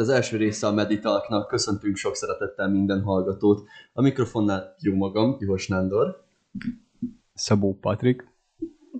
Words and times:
az 0.00 0.08
első 0.08 0.36
része 0.36 0.66
a 0.66 0.72
Meditalknak. 0.72 1.48
Köszöntünk 1.48 1.96
sok 1.96 2.14
szeretettel 2.16 2.68
minden 2.68 3.02
hallgatót. 3.02 3.68
A 3.92 4.02
mikrofonnál 4.02 4.74
jó 4.78 4.94
magam, 4.94 5.36
Juhos 5.38 5.68
Nándor. 5.68 6.24
Szabó 7.34 7.78
Patrik. 7.80 8.28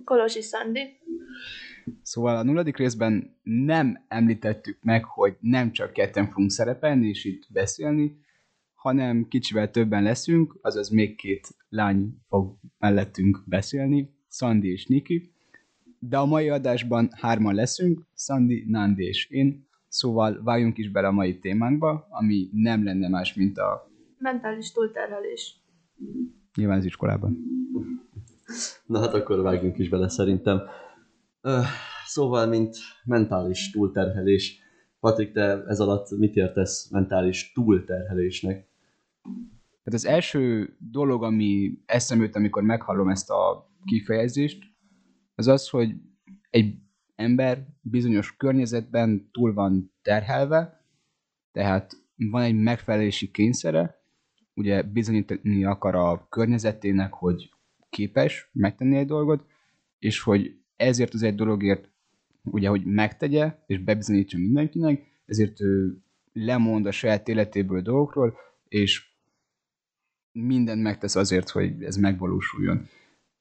Kolosi 0.03 0.41
Szandi. 0.41 0.79
Szóval 2.01 2.37
a 2.37 2.43
nulladik 2.43 2.77
részben 2.77 3.39
nem 3.43 4.05
említettük 4.07 4.77
meg, 4.81 5.05
hogy 5.05 5.37
nem 5.39 5.71
csak 5.71 5.93
ketten 5.93 6.27
fogunk 6.27 6.51
szerepelni 6.51 7.07
és 7.07 7.25
itt 7.25 7.47
beszélni, 7.49 8.19
hanem 8.73 9.27
kicsivel 9.27 9.71
többen 9.71 10.03
leszünk, 10.03 10.57
azaz 10.61 10.89
még 10.89 11.15
két 11.15 11.47
lány 11.69 12.17
fog 12.27 12.55
mellettünk 12.77 13.43
beszélni, 13.45 14.13
Szandi 14.27 14.71
és 14.71 14.85
Niki. 14.85 15.33
De 15.99 16.17
a 16.17 16.25
mai 16.25 16.49
adásban 16.49 17.09
hárman 17.11 17.55
leszünk, 17.55 18.01
Szandi, 18.13 18.63
Nandi 18.67 19.03
és 19.03 19.29
én, 19.29 19.69
szóval 19.91 20.43
vágjunk 20.43 20.77
is 20.77 20.89
bele 20.91 21.07
a 21.07 21.11
mai 21.11 21.39
témánkba, 21.39 22.07
ami 22.09 22.49
nem 22.51 22.83
lenne 22.83 23.09
más, 23.09 23.33
mint 23.33 23.57
a... 23.57 23.91
Mentális 24.17 24.71
túlterhelés. 24.71 25.61
Nyilván 26.55 26.77
az 26.77 26.85
iskolában. 26.85 27.37
Na 28.85 28.99
hát 28.99 29.13
akkor 29.13 29.41
vágjunk 29.41 29.77
is 29.77 29.89
bele 29.89 30.09
szerintem. 30.09 30.61
Öh, 31.41 31.65
szóval, 32.05 32.47
mint 32.47 32.77
mentális 33.03 33.71
túlterhelés. 33.71 34.59
Patrik, 34.99 35.31
te 35.31 35.63
ez 35.67 35.79
alatt 35.79 36.17
mit 36.17 36.35
értesz 36.35 36.89
mentális 36.89 37.51
túlterhelésnek? 37.51 38.67
Hát 39.83 39.93
az 39.93 40.05
első 40.05 40.75
dolog, 40.91 41.23
ami 41.23 41.77
eszembe 41.85 42.23
jut, 42.23 42.35
amikor 42.35 42.63
meghallom 42.63 43.09
ezt 43.09 43.29
a 43.29 43.69
kifejezést, 43.85 44.63
az 45.35 45.47
az, 45.47 45.69
hogy 45.69 45.95
egy 46.49 46.75
ember 47.21 47.67
bizonyos 47.81 48.35
környezetben 48.37 49.29
túl 49.31 49.53
van 49.53 49.93
terhelve, 50.01 50.85
tehát 51.51 51.91
van 52.15 52.41
egy 52.41 52.55
megfelelési 52.55 53.31
kényszere, 53.31 54.01
ugye 54.53 54.81
bizonyítani 54.83 55.63
akar 55.63 55.95
a 55.95 56.27
környezetének, 56.29 57.13
hogy 57.13 57.49
képes 57.89 58.49
megtenni 58.53 58.97
egy 58.97 59.07
dolgot, 59.07 59.45
és 59.99 60.21
hogy 60.21 60.55
ezért 60.75 61.13
az 61.13 61.23
egy 61.23 61.35
dologért, 61.35 61.89
ugye, 62.43 62.67
hogy 62.69 62.85
megtegye, 62.85 63.55
és 63.65 63.79
bebizonyítsa 63.79 64.37
mindenkinek, 64.37 65.21
ezért 65.25 65.61
ő 65.61 65.97
lemond 66.33 66.85
a 66.85 66.91
saját 66.91 67.27
életéből 67.27 67.81
dolgokról, 67.81 68.37
és 68.67 69.09
mindent 70.31 70.81
megtesz 70.81 71.15
azért, 71.15 71.49
hogy 71.49 71.83
ez 71.83 71.95
megvalósuljon. 71.95 72.87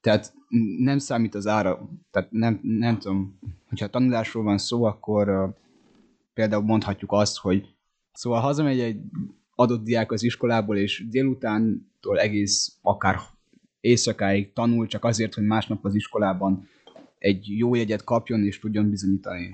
Tehát 0.01 0.35
nem 0.79 0.99
számít 0.99 1.35
az 1.35 1.47
ára, 1.47 1.89
tehát 2.11 2.31
nem, 2.31 2.61
nem 2.63 2.99
tudom, 2.99 3.39
hogyha 3.69 3.89
tanulásról 3.89 4.43
van 4.43 4.59
szó, 4.59 4.85
akkor 4.85 5.55
például 6.35 6.63
mondhatjuk 6.63 7.13
azt, 7.13 7.39
hogy 7.39 7.75
szóval 8.13 8.41
hazamegy 8.41 8.81
egy 8.81 9.01
adott 9.55 9.85
diák 9.85 10.13
az 10.13 10.23
iskolából, 10.23 10.77
és 10.77 11.09
délutántól 11.09 12.19
egész 12.19 12.79
akár 12.83 13.17
éjszakáig 13.81 14.53
tanul, 14.53 14.87
csak 14.87 15.05
azért, 15.05 15.35
hogy 15.35 15.45
másnap 15.45 15.85
az 15.85 15.95
iskolában 15.95 16.69
egy 17.19 17.45
jó 17.49 17.75
jegyet 17.75 18.05
kapjon 18.05 18.45
és 18.45 18.59
tudjon 18.59 18.91
bizonyítani. 18.91 19.51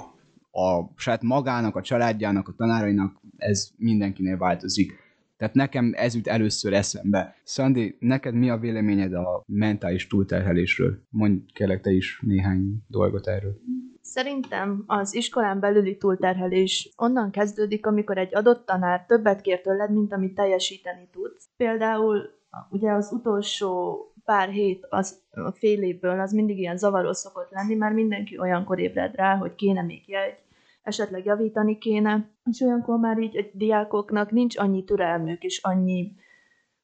A 0.51 0.93
saját 0.97 1.23
magának, 1.23 1.77
a 1.77 1.83
családjának, 1.83 2.49
a 2.49 2.53
tanárainak 2.53 3.21
ez 3.37 3.71
mindenkinél 3.77 4.37
változik. 4.37 4.93
Tehát 5.37 5.55
nekem 5.55 5.93
ez 5.97 6.15
jut 6.15 6.27
először 6.27 6.73
eszembe. 6.73 7.35
Szandi, 7.45 7.97
neked 7.99 8.35
mi 8.35 8.51
a 8.51 8.59
véleményed 8.59 9.13
a 9.13 9.43
mentális 9.47 10.07
túlterhelésről? 10.07 10.99
Mondj 11.11 11.41
kérlek 11.53 11.81
te 11.81 11.91
is 11.91 12.21
néhány 12.23 12.77
dolgot 12.89 13.27
erről. 13.27 13.57
Szerintem 14.01 14.85
az 14.87 15.15
iskolán 15.15 15.61
belüli 15.61 15.97
túlterhelés 15.97 16.93
onnan 16.97 17.31
kezdődik, 17.31 17.87
amikor 17.87 18.19
egy 18.19 18.35
adott 18.35 18.67
tanár 18.67 19.05
többet 19.07 19.41
kér 19.41 19.61
tőled, 19.61 19.93
mint 19.93 20.13
amit 20.13 20.35
teljesíteni 20.35 21.09
tudsz. 21.13 21.49
Például 21.57 22.31
ugye 22.71 22.91
az 22.91 23.13
utolsó 23.13 23.99
pár 24.25 24.49
hét, 24.49 24.87
az, 24.91 25.21
a 25.31 25.51
fél 25.51 25.83
évből 25.83 26.21
az 26.21 26.33
mindig 26.33 26.59
ilyen 26.59 26.77
zavaró 26.77 27.13
szokott 27.13 27.51
lenni, 27.51 27.75
mert 27.75 27.95
mindenki 27.95 28.39
olyankor 28.39 28.79
ébred 28.79 29.15
rá, 29.15 29.37
hogy 29.37 29.55
kéne 29.55 29.83
még 29.83 30.09
jegy, 30.09 30.39
esetleg 30.87 31.25
javítani 31.25 31.79
kéne, 31.79 32.31
és 32.51 32.61
olyankor 32.61 32.99
már 32.99 33.19
így 33.19 33.37
a 33.37 33.45
diákoknak 33.53 34.31
nincs 34.31 34.59
annyi 34.59 34.85
türelmük 34.85 35.43
és 35.43 35.61
annyi 35.63 36.13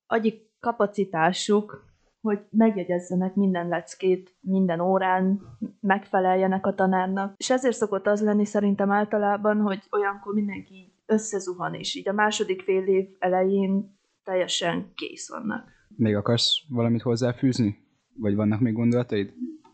agyi 0.06 0.50
kapacitásuk, 0.60 1.90
hogy 2.20 2.38
megjegyezzenek 2.50 3.34
minden 3.34 3.68
leckét, 3.68 4.34
minden 4.40 4.80
órán, 4.80 5.40
megfeleljenek 5.80 6.66
a 6.66 6.74
tanárnak. 6.74 7.34
És 7.36 7.50
ezért 7.50 7.76
szokott 7.76 8.06
az 8.06 8.22
lenni 8.22 8.44
szerintem 8.44 8.90
általában, 8.90 9.60
hogy 9.60 9.82
olyankor 9.90 10.34
mindenki 10.34 10.92
összezuhan, 11.06 11.74
és 11.74 11.94
így 11.94 12.08
a 12.08 12.12
második 12.12 12.62
fél 12.62 12.86
év 12.86 13.08
elején 13.18 13.98
teljesen 14.24 14.92
kész 14.94 15.28
vannak. 15.28 15.68
Még 15.96 16.16
akarsz 16.16 16.56
valamit 16.68 17.02
hozzáfűzni? 17.02 17.78
Vagy 18.14 18.34
vannak 18.34 18.60
még 18.60 18.72
gondolataid? 18.72 19.32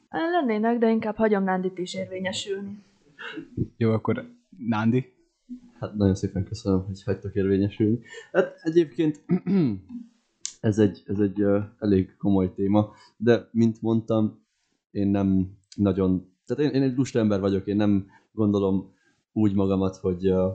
Lennének, 0.08 0.78
de 0.78 0.90
inkább 0.90 1.16
hagyom 1.16 1.44
Nándit 1.44 1.78
is 1.78 1.94
érvényesülni. 1.94 2.86
Jó, 3.76 3.90
akkor 3.90 4.36
Nándi? 4.56 5.12
Hát 5.80 5.94
nagyon 5.94 6.14
szépen 6.14 6.44
köszönöm, 6.44 6.84
hogy 6.84 7.02
hagytok 7.02 7.34
érvényesülni. 7.34 7.98
Hát 8.32 8.60
egyébként 8.62 9.24
ez 10.60 10.78
egy, 10.78 11.02
ez 11.06 11.18
egy 11.18 11.42
uh, 11.42 11.62
elég 11.78 12.16
komoly 12.16 12.52
téma, 12.54 12.90
de 13.16 13.48
mint 13.52 13.82
mondtam, 13.82 14.44
én 14.90 15.08
nem 15.08 15.56
nagyon, 15.76 16.32
tehát 16.46 16.72
én, 16.72 16.82
én 16.82 16.88
egy 16.88 16.96
lusta 16.96 17.18
ember 17.18 17.40
vagyok, 17.40 17.66
én 17.66 17.76
nem 17.76 18.06
gondolom 18.32 18.92
úgy 19.32 19.54
magamat, 19.54 19.96
hogy, 19.96 20.30
uh, 20.30 20.52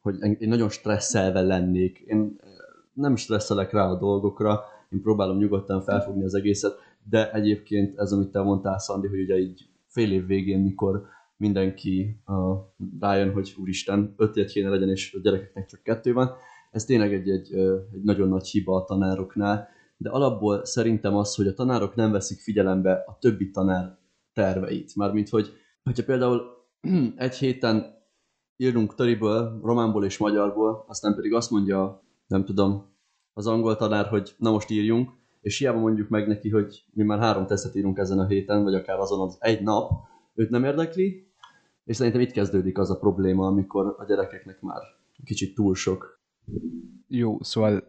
hogy 0.00 0.16
én 0.38 0.48
nagyon 0.48 0.68
stresszelve 0.68 1.40
lennék. 1.40 1.98
Én 1.98 2.36
nem 2.92 3.16
stresszelek 3.16 3.72
rá 3.72 3.86
a 3.86 3.98
dolgokra, 3.98 4.60
én 4.90 5.02
próbálom 5.02 5.36
nyugodtan 5.36 5.82
felfogni 5.82 6.24
az 6.24 6.34
egészet, 6.34 6.74
de 7.08 7.32
egyébként 7.32 7.98
ez, 7.98 8.12
amit 8.12 8.30
te 8.30 8.40
mondtál, 8.40 8.78
Szandi, 8.78 9.08
hogy 9.08 9.20
ugye 9.20 9.38
így 9.38 9.68
fél 9.86 10.12
év 10.12 10.26
végén, 10.26 10.60
mikor 10.60 11.08
mindenki 11.42 12.22
rájön, 13.00 13.32
hogy 13.32 13.54
úristen, 13.58 14.14
öt 14.16 14.44
kéne 14.44 14.68
legyen, 14.68 14.88
és 14.88 15.14
a 15.14 15.20
gyerekeknek 15.22 15.66
csak 15.66 15.82
kettő 15.82 16.12
van, 16.12 16.30
ez 16.70 16.84
tényleg 16.84 17.14
egy, 17.14 17.28
egy, 17.28 17.54
egy 17.92 18.02
nagyon 18.02 18.28
nagy 18.28 18.46
hiba 18.46 18.76
a 18.76 18.84
tanároknál, 18.84 19.68
de 19.96 20.10
alapból 20.10 20.64
szerintem 20.64 21.16
az, 21.16 21.34
hogy 21.34 21.46
a 21.46 21.54
tanárok 21.54 21.94
nem 21.94 22.12
veszik 22.12 22.40
figyelembe 22.40 22.92
a 23.06 23.18
többi 23.20 23.50
tanár 23.50 23.98
terveit. 24.32 24.96
Mármint, 24.96 25.28
hogy 25.28 25.52
hogyha 25.82 26.04
például 26.04 26.42
egy 27.16 27.34
héten 27.34 27.84
írunk 28.56 28.94
töriből, 28.94 29.60
románból 29.62 30.04
és 30.04 30.18
magyarból, 30.18 30.84
aztán 30.88 31.14
pedig 31.14 31.34
azt 31.34 31.50
mondja, 31.50 32.02
nem 32.26 32.44
tudom, 32.44 32.96
az 33.32 33.46
angol 33.46 33.76
tanár, 33.76 34.06
hogy 34.06 34.34
na 34.38 34.50
most 34.50 34.70
írjunk, 34.70 35.10
és 35.40 35.58
hiába 35.58 35.78
mondjuk 35.78 36.08
meg 36.08 36.26
neki, 36.26 36.48
hogy 36.48 36.84
mi 36.92 37.02
már 37.02 37.18
három 37.18 37.46
tesztet 37.46 37.74
írunk 37.74 37.98
ezen 37.98 38.18
a 38.18 38.26
héten, 38.26 38.62
vagy 38.62 38.74
akár 38.74 38.98
azon 38.98 39.20
az 39.20 39.36
egy 39.40 39.62
nap, 39.62 39.90
őt 40.34 40.50
nem 40.50 40.64
érdekli, 40.64 41.31
és 41.92 41.98
szerintem 41.98 42.22
itt 42.22 42.30
kezdődik 42.30 42.78
az 42.78 42.90
a 42.90 42.98
probléma, 42.98 43.46
amikor 43.46 43.94
a 43.98 44.04
gyerekeknek 44.04 44.60
már 44.60 44.80
kicsit 45.24 45.54
túl 45.54 45.74
sok. 45.74 46.20
Jó, 47.08 47.42
szóval 47.42 47.82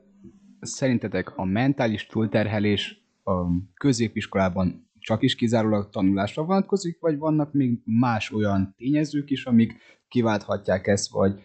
szerintetek 0.59 1.37
a 1.37 1.45
mentális 1.45 2.05
túlterhelés 2.05 3.05
a 3.23 3.31
középiskolában 3.73 4.89
csak 4.99 5.21
is 5.21 5.35
kizárólag 5.35 5.89
tanulásra 5.89 6.43
vonatkozik, 6.43 6.99
vagy 6.99 7.17
vannak 7.17 7.53
még 7.53 7.81
más 7.85 8.31
olyan 8.31 8.73
tényezők 8.77 9.29
is, 9.29 9.45
amik 9.45 9.75
kiválthatják 10.07 10.87
ezt, 10.87 11.11
vagy, 11.11 11.41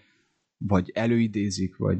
vagy 0.56 0.90
előidézik, 0.94 1.76
vagy 1.76 1.98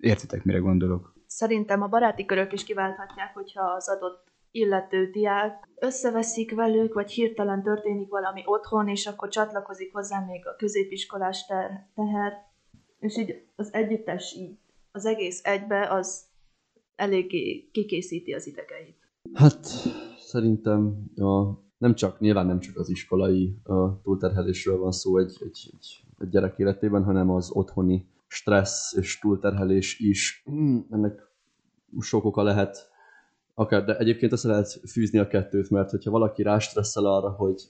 értitek, 0.00 0.44
mire 0.44 0.58
gondolok? 0.58 1.14
Szerintem 1.26 1.82
a 1.82 1.88
baráti 1.88 2.24
körök 2.24 2.52
is 2.52 2.64
kiválthatják, 2.64 3.34
hogyha 3.34 3.62
az 3.62 3.88
adott 3.88 4.32
illető 4.56 5.10
diák 5.10 5.68
összeveszik 5.78 6.54
velük, 6.54 6.94
vagy 6.94 7.10
hirtelen 7.10 7.62
történik 7.62 8.08
valami 8.08 8.42
otthon, 8.44 8.88
és 8.88 9.06
akkor 9.06 9.28
csatlakozik 9.28 9.92
hozzá 9.92 10.24
még 10.28 10.46
a 10.46 10.56
középiskolás 10.56 11.46
teher, 11.94 12.32
és 12.98 13.16
így 13.16 13.44
az 13.56 13.72
együttes 13.72 14.34
így, 14.34 14.58
az 14.92 15.06
egész 15.06 15.40
egybe, 15.44 15.88
az 15.90 16.24
eléggé 16.96 17.68
kikészíti 17.72 18.32
az 18.32 18.46
idegeit. 18.46 18.96
Hát 19.34 19.64
szerintem 20.18 21.10
a, 21.16 21.64
nem 21.78 21.94
csak, 21.94 22.20
nyilván 22.20 22.46
nem 22.46 22.58
csak 22.58 22.76
az 22.76 22.88
iskolai 22.88 23.56
a 23.64 24.00
túlterhelésről 24.00 24.78
van 24.78 24.92
szó 24.92 25.18
egy, 25.18 25.36
egy, 25.40 25.70
egy, 25.72 26.04
egy 26.18 26.28
gyerek 26.28 26.58
életében, 26.58 27.04
hanem 27.04 27.30
az 27.30 27.50
otthoni 27.50 28.08
stressz 28.26 28.96
és 28.96 29.18
túlterhelés 29.18 29.98
is. 29.98 30.42
Hmm, 30.44 30.86
ennek 30.90 31.20
sok 32.00 32.24
oka 32.24 32.42
lehet, 32.42 32.90
akár, 33.58 33.84
de 33.84 33.96
egyébként 33.96 34.32
össze 34.32 34.48
lehet 34.48 34.80
fűzni 34.86 35.18
a 35.18 35.26
kettőt, 35.26 35.70
mert 35.70 35.90
hogyha 35.90 36.10
valaki 36.10 36.42
rástresszel 36.42 37.04
arra, 37.04 37.30
hogy, 37.30 37.62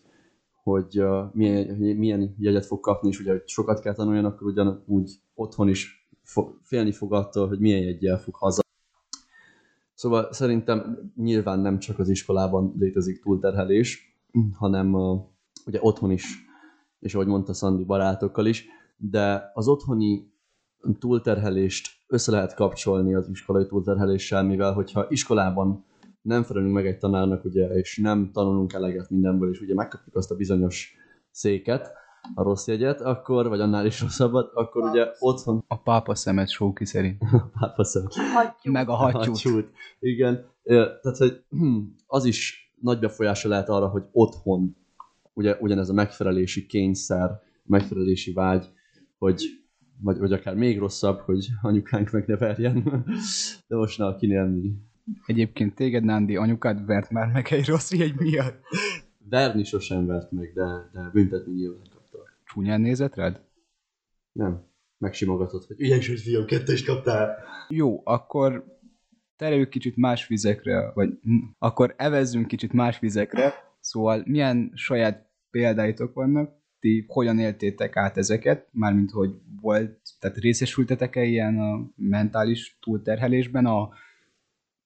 hogy 0.62 1.00
uh, 1.00 1.32
milyen, 1.32 1.66
milyen 1.76 2.34
jegyet 2.38 2.66
fog 2.66 2.80
kapni, 2.80 3.08
és 3.08 3.20
ugye, 3.20 3.30
hogy 3.30 3.48
sokat 3.48 3.80
kell 3.80 3.94
tanuljon, 3.94 4.24
akkor 4.24 4.46
ugyanúgy 4.46 5.20
otthon 5.34 5.68
is 5.68 6.08
fo- 6.22 6.54
félni 6.62 6.92
fog 6.92 7.12
attól, 7.12 7.48
hogy 7.48 7.58
milyen 7.58 7.82
jegyel 7.82 8.18
fog 8.18 8.34
haza. 8.34 8.62
Szóval 9.94 10.32
szerintem 10.32 11.10
nyilván 11.16 11.60
nem 11.60 11.78
csak 11.78 11.98
az 11.98 12.08
iskolában 12.08 12.74
létezik 12.78 13.22
túlterhelés, 13.22 14.18
hanem 14.52 14.94
uh, 14.94 15.20
ugye 15.66 15.78
otthon 15.82 16.10
is, 16.10 16.44
és 17.00 17.14
ahogy 17.14 17.26
mondta 17.26 17.54
Szandi, 17.54 17.84
barátokkal 17.84 18.46
is, 18.46 18.66
de 18.96 19.50
az 19.54 19.68
otthoni 19.68 20.32
túlterhelést 20.98 21.88
össze 22.06 22.30
lehet 22.30 22.54
kapcsolni 22.54 23.14
az 23.14 23.28
iskolai 23.28 23.66
túlterheléssel, 23.66 24.42
mivel 24.42 24.72
hogyha 24.72 25.06
iskolában 25.08 25.84
nem 26.22 26.42
felelünk 26.42 26.72
meg 26.72 26.86
egy 26.86 26.98
tanárnak, 26.98 27.44
ugye, 27.44 27.66
és 27.66 27.98
nem 28.02 28.30
tanulunk 28.32 28.72
eleget 28.72 29.10
mindenből, 29.10 29.50
és 29.50 29.60
ugye 29.60 29.74
megkapjuk 29.74 30.16
azt 30.16 30.30
a 30.30 30.36
bizonyos 30.36 30.94
széket, 31.30 31.92
a 32.34 32.42
rossz 32.42 32.66
jegyet, 32.66 33.00
akkor, 33.00 33.48
vagy 33.48 33.60
annál 33.60 33.86
is 33.86 34.00
rosszabbat, 34.00 34.50
akkor 34.54 34.82
ugye 34.90 35.06
otthon 35.18 35.64
A 35.68 35.82
pápa 35.82 36.14
szemet 36.14 36.50
Sóki 36.50 36.84
szerint. 36.84 37.22
pápa 37.60 37.84
szem. 37.84 38.06
Hattyú. 38.34 38.72
Meg 38.72 38.88
a 38.88 38.94
hattyút. 38.94 39.24
hattyút. 39.24 39.70
Igen. 40.00 40.44
Tehát, 40.62 41.16
hogy 41.16 41.44
az 42.06 42.24
is 42.24 42.70
nagy 42.80 42.98
befolyása 42.98 43.48
lehet 43.48 43.68
arra, 43.68 43.88
hogy 43.88 44.04
otthon 44.12 44.76
ugye, 45.32 45.56
ugyanez 45.60 45.88
a 45.88 45.92
megfelelési 45.92 46.66
kényszer, 46.66 47.40
megfelelési 47.64 48.32
vágy, 48.32 48.66
hogy 49.18 49.44
vagy, 50.00 50.18
vagy 50.18 50.32
akár 50.32 50.54
még 50.54 50.78
rosszabb, 50.78 51.18
hogy 51.18 51.48
anyukánk 51.62 52.10
meg 52.10 52.26
ne 52.26 52.36
verjen. 52.36 53.04
De 53.68 53.76
most 53.76 53.98
na, 53.98 54.16
kinél 54.16 54.44
mi? 54.44 54.72
Egyébként 55.26 55.74
téged, 55.74 56.04
Nándi, 56.04 56.36
anyukád 56.36 56.86
vert 56.86 57.10
már 57.10 57.32
meg 57.32 57.46
egy 57.50 57.66
rossz 57.66 57.92
jegy 57.92 58.14
miatt. 58.16 58.60
Verni 59.28 59.64
sosem 59.64 60.06
vert 60.06 60.32
meg, 60.32 60.52
de, 60.54 60.90
de 60.92 61.10
büntetni 61.12 61.52
nyilván 61.52 61.86
kapta. 61.90 62.18
Csúnyán 62.44 62.80
nézett 62.80 63.14
rád? 63.14 63.40
Nem. 64.32 64.64
Megsimogatott, 64.98 65.66
hogy 65.66 65.80
ügyes 65.80 66.08
vagy 66.08 66.20
fiam, 66.20 66.44
kettest 66.44 66.86
kaptál. 66.86 67.36
Jó, 67.68 68.00
akkor 68.04 68.64
tereljük 69.36 69.68
kicsit 69.68 69.96
más 69.96 70.26
vizekre, 70.26 70.92
vagy 70.94 71.18
hm, 71.22 71.36
akkor 71.58 71.94
evezzünk 71.96 72.46
kicsit 72.46 72.72
más 72.72 72.98
vizekre, 72.98 73.54
szóval 73.80 74.22
milyen 74.26 74.72
saját 74.74 75.30
példáitok 75.50 76.14
vannak, 76.14 76.55
ti 76.86 77.04
hogyan 77.08 77.38
éltétek 77.38 77.96
át 77.96 78.16
ezeket, 78.16 78.68
mármint 78.70 79.10
hogy 79.10 79.34
volt, 79.60 79.98
tehát 80.20 80.36
részesültetek-e 80.36 81.24
ilyen 81.24 81.58
a 81.58 81.90
mentális 81.96 82.78
túlterhelésben, 82.80 83.66
a, 83.66 83.88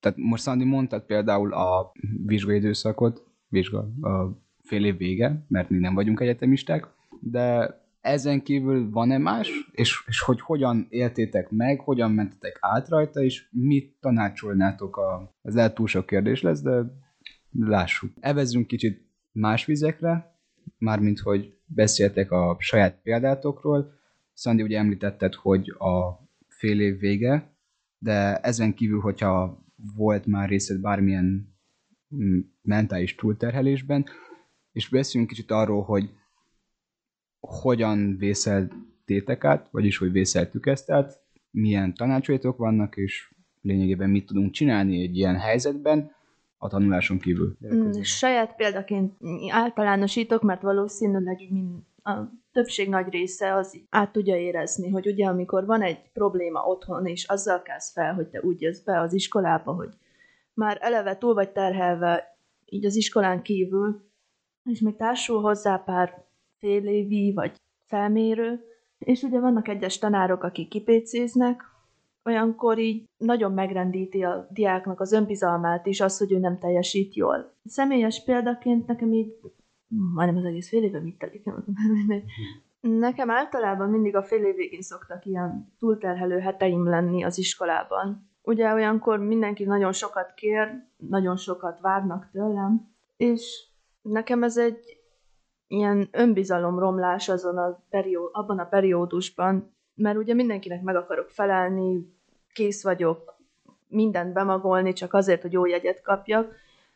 tehát 0.01 0.19
most 0.19 0.43
Szandi 0.43 0.65
mondtad 0.65 1.05
például 1.05 1.53
a 1.53 1.93
vizsgai 2.27 2.57
időszakot, 2.57 3.27
vizsga, 3.49 3.79
a 4.01 4.39
fél 4.63 4.85
év 4.85 4.97
vége, 4.97 5.45
mert 5.49 5.71
mi 5.71 5.79
nem 5.79 5.95
vagyunk 5.95 6.21
egyetemisták, 6.21 6.87
de 7.21 7.79
ezen 8.01 8.43
kívül 8.43 8.91
van-e 8.91 9.19
más, 9.19 9.51
és, 9.73 10.05
és 10.07 10.21
hogy 10.21 10.41
hogyan 10.41 10.87
éltétek 10.89 11.51
meg, 11.51 11.81
hogyan 11.81 12.11
mentetek 12.11 12.59
át 12.61 12.89
rajta, 12.89 13.23
és 13.23 13.49
mit 13.51 13.97
tanácsolnátok 14.01 14.97
a, 14.97 15.35
az 15.43 15.55
lehet 15.55 15.75
túl 15.75 15.87
sok 15.87 16.07
kérdés 16.07 16.43
lesz, 16.43 16.63
de 16.63 16.83
lássuk. 17.51 18.13
Evezzünk 18.21 18.67
kicsit 18.67 19.09
más 19.33 19.65
vizekre, 19.65 20.31
mármint 20.79 21.19
hogy 21.19 21.55
beszéltek 21.67 22.31
a 22.31 22.57
saját 22.59 23.01
példátokról. 23.03 23.99
Szandi 24.33 24.63
ugye 24.63 24.79
említetted, 24.79 25.35
hogy 25.35 25.71
a 25.79 26.29
fél 26.49 26.81
év 26.81 26.99
vége, 26.99 27.55
de 27.99 28.37
ezen 28.37 28.75
kívül, 28.75 29.01
hogyha 29.01 29.65
volt 29.97 30.27
már 30.27 30.49
részed 30.49 30.81
bármilyen 30.81 31.55
mm, 32.15 32.39
mentális 32.63 33.15
túlterhelésben, 33.15 34.07
és 34.73 34.89
beszéljünk 34.89 35.33
kicsit 35.33 35.51
arról, 35.51 35.83
hogy 35.83 36.11
hogyan 37.41 38.17
vészeltétek 38.17 39.45
át, 39.45 39.69
vagyis 39.71 39.99
hogy 39.99 40.13
vészeltük 40.13 40.67
ezt 40.67 40.91
át, 40.91 41.21
milyen 41.51 41.95
tanácsaitok 41.95 42.57
vannak, 42.57 42.97
és 42.97 43.35
lényegében 43.63 44.11
mit 44.11 44.27
tudunk 44.27 44.53
csinálni 44.53 45.03
egy 45.03 45.17
ilyen 45.17 45.37
helyzetben, 45.37 46.11
a 46.63 46.69
tanuláson 46.69 47.19
kívül. 47.19 47.57
Mm, 47.75 47.91
saját 48.03 48.57
példaként 48.57 49.15
általánosítok, 49.49 50.43
mert 50.43 50.63
valószínűleg 50.63 51.41
így 51.41 51.51
mind, 51.51 51.79
a 52.03 52.13
többség 52.53 52.89
nagy 52.89 53.09
része 53.09 53.55
az 53.55 53.81
át 53.89 54.13
tudja 54.13 54.37
érezni, 54.37 54.91
hogy 54.91 55.07
ugye 55.07 55.27
amikor 55.27 55.67
van 55.67 55.83
egy 55.83 56.11
probléma 56.13 56.65
otthon, 56.65 57.07
és 57.07 57.25
azzal 57.25 57.63
kezd 57.63 57.93
fel, 57.93 58.15
hogy 58.15 58.27
te 58.27 58.41
úgy 58.43 58.61
jössz 58.61 58.81
be 58.81 59.01
az 59.01 59.13
iskolába, 59.13 59.73
hogy 59.73 59.89
már 60.55 60.79
eleve 60.81 61.19
túl 61.19 61.35
vagy 61.35 61.51
terhelve 61.51 62.39
így 62.67 62.85
az 62.85 62.97
iskolán 62.97 63.43
kívül, 63.43 64.11
és 64.65 64.81
még 64.81 64.97
társul 64.97 65.41
hozzá 65.41 65.77
pár 65.77 66.25
fél 66.59 66.87
évi 66.87 67.33
vagy 67.33 67.53
felmérő, 67.87 68.61
és 68.99 69.23
ugye 69.23 69.41
vannak 69.41 69.69
egyes 69.69 69.99
tanárok, 69.99 70.43
akik 70.43 70.69
kipécéznek, 70.69 71.63
olyankor 72.25 72.79
így 72.79 73.09
nagyon 73.17 73.53
megrendíti 73.53 74.23
a 74.23 74.47
diáknak 74.51 75.01
az 75.01 75.13
önbizalmát 75.13 75.87
is 75.87 76.01
az, 76.01 76.19
hogy 76.19 76.33
ő 76.33 76.39
nem 76.39 76.59
teljesít 76.59 77.15
jól. 77.15 77.55
Személyes 77.65 78.25
példaként 78.25 78.87
nekem 78.87 79.13
így, 79.13 79.41
majdnem 80.15 80.37
az 80.37 80.45
egész 80.45 80.69
fél 80.69 80.83
évben 80.83 81.03
mit 81.03 81.19
telik. 81.19 81.45
Nekem 82.81 83.31
általában 83.31 83.91
mindig 83.91 84.17
a 84.17 84.23
fél 84.23 84.45
év 84.45 84.55
végén 84.55 84.81
szoktak 84.81 85.25
ilyen 85.25 85.73
túlterhelő 85.79 86.39
heteim 86.39 86.89
lenni 86.89 87.25
az 87.25 87.39
iskolában. 87.39 88.31
Ugye 88.43 88.73
olyankor 88.73 89.19
mindenki 89.19 89.65
nagyon 89.65 89.93
sokat 89.93 90.35
kér, 90.35 90.69
nagyon 90.97 91.37
sokat 91.37 91.81
várnak 91.81 92.29
tőlem, 92.33 92.95
és 93.17 93.69
nekem 94.03 94.43
ez 94.43 94.57
egy 94.57 95.01
ilyen 95.67 96.09
önbizalomromlás 96.13 97.29
azon 97.29 97.59
a 97.59 97.85
perió, 97.91 98.31
abban 98.33 98.59
a 98.59 98.65
periódusban, 98.65 99.75
mert 100.01 100.17
ugye 100.17 100.35
mindenkinek 100.35 100.83
meg 100.83 100.97
akarok 100.97 101.29
felelni, 101.29 102.15
kész 102.53 102.83
vagyok 102.83 103.39
mindent 103.89 104.33
bemagolni, 104.33 104.93
csak 104.93 105.15
azért, 105.15 105.43
hogy 105.43 105.53
jó 105.53 105.67
jegyet 105.67 106.03
kapjak, 106.03 106.55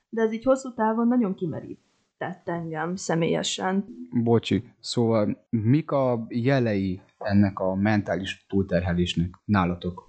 de 0.09 0.23
ez 0.23 0.33
így 0.33 0.45
hosszú 0.45 0.75
távon 0.75 1.09
nagyon 1.09 1.35
kimerített 1.35 2.49
engem 2.49 2.97
személyesen. 2.97 3.85
Bocsi, 4.23 4.65
szóval 4.81 5.47
mik 5.51 5.91
a 5.91 6.27
jelei 6.29 7.01
ennek 7.19 7.59
a 7.59 7.75
mentális 7.75 8.47
túlterhelésnek 8.49 9.35
nálatok? 9.45 10.09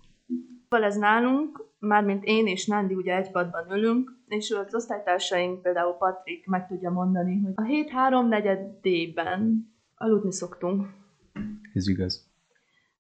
Szóval 0.69 0.86
ez 0.86 0.95
nálunk, 0.95 1.65
mármint 1.80 2.24
én 2.24 2.47
és 2.47 2.68
Nándi 2.68 2.94
ugye 2.94 3.15
egy 3.15 3.31
padban 3.31 3.71
ülünk, 3.71 4.12
és 4.27 4.51
az 4.51 4.75
osztálytársaink, 4.75 5.62
például 5.62 5.94
Patrik 5.94 6.47
meg 6.47 6.68
tudja 6.68 6.89
mondani, 6.89 7.42
hogy 7.44 7.53
a 7.56 7.63
hét 7.63 7.89
három 7.89 8.27
negyedében 8.27 9.71
aludni 9.95 10.31
szoktunk. 10.31 10.88
Ez 11.74 11.88
igaz. 11.88 12.33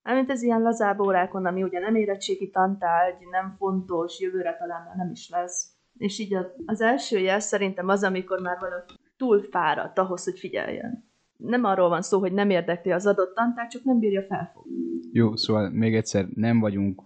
Mármint 0.05 0.29
ez 0.29 0.41
ilyen 0.41 0.61
lazább 0.61 0.99
órákon, 0.99 1.45
ami 1.45 1.63
ugye 1.63 1.79
nem 1.79 1.95
érettségi 1.95 2.49
tantárgy, 2.49 3.27
nem 3.31 3.55
fontos, 3.57 4.19
jövőre 4.19 4.57
talán 4.59 4.83
már 4.87 4.95
nem 4.95 5.09
is 5.11 5.29
lesz. 5.29 5.69
És 5.97 6.19
így 6.19 6.37
az 6.65 6.81
első 6.81 7.17
jel 7.19 7.39
szerintem 7.39 7.87
az, 7.87 8.03
amikor 8.03 8.41
már 8.41 8.57
valaki 8.59 8.93
túl 9.17 9.41
fáradt 9.41 9.97
ahhoz, 9.97 10.23
hogy 10.23 10.39
figyeljen. 10.39 11.03
Nem 11.37 11.63
arról 11.63 11.89
van 11.89 12.01
szó, 12.01 12.19
hogy 12.19 12.33
nem 12.33 12.49
érdekli 12.49 12.91
az 12.91 13.05
adott 13.05 13.35
tantárgy, 13.35 13.69
csak 13.69 13.83
nem 13.83 13.99
bírja 13.99 14.21
felfogni. 14.21 14.75
Jó, 15.11 15.35
szóval 15.35 15.69
még 15.69 15.95
egyszer 15.95 16.25
nem 16.35 16.59
vagyunk 16.59 17.01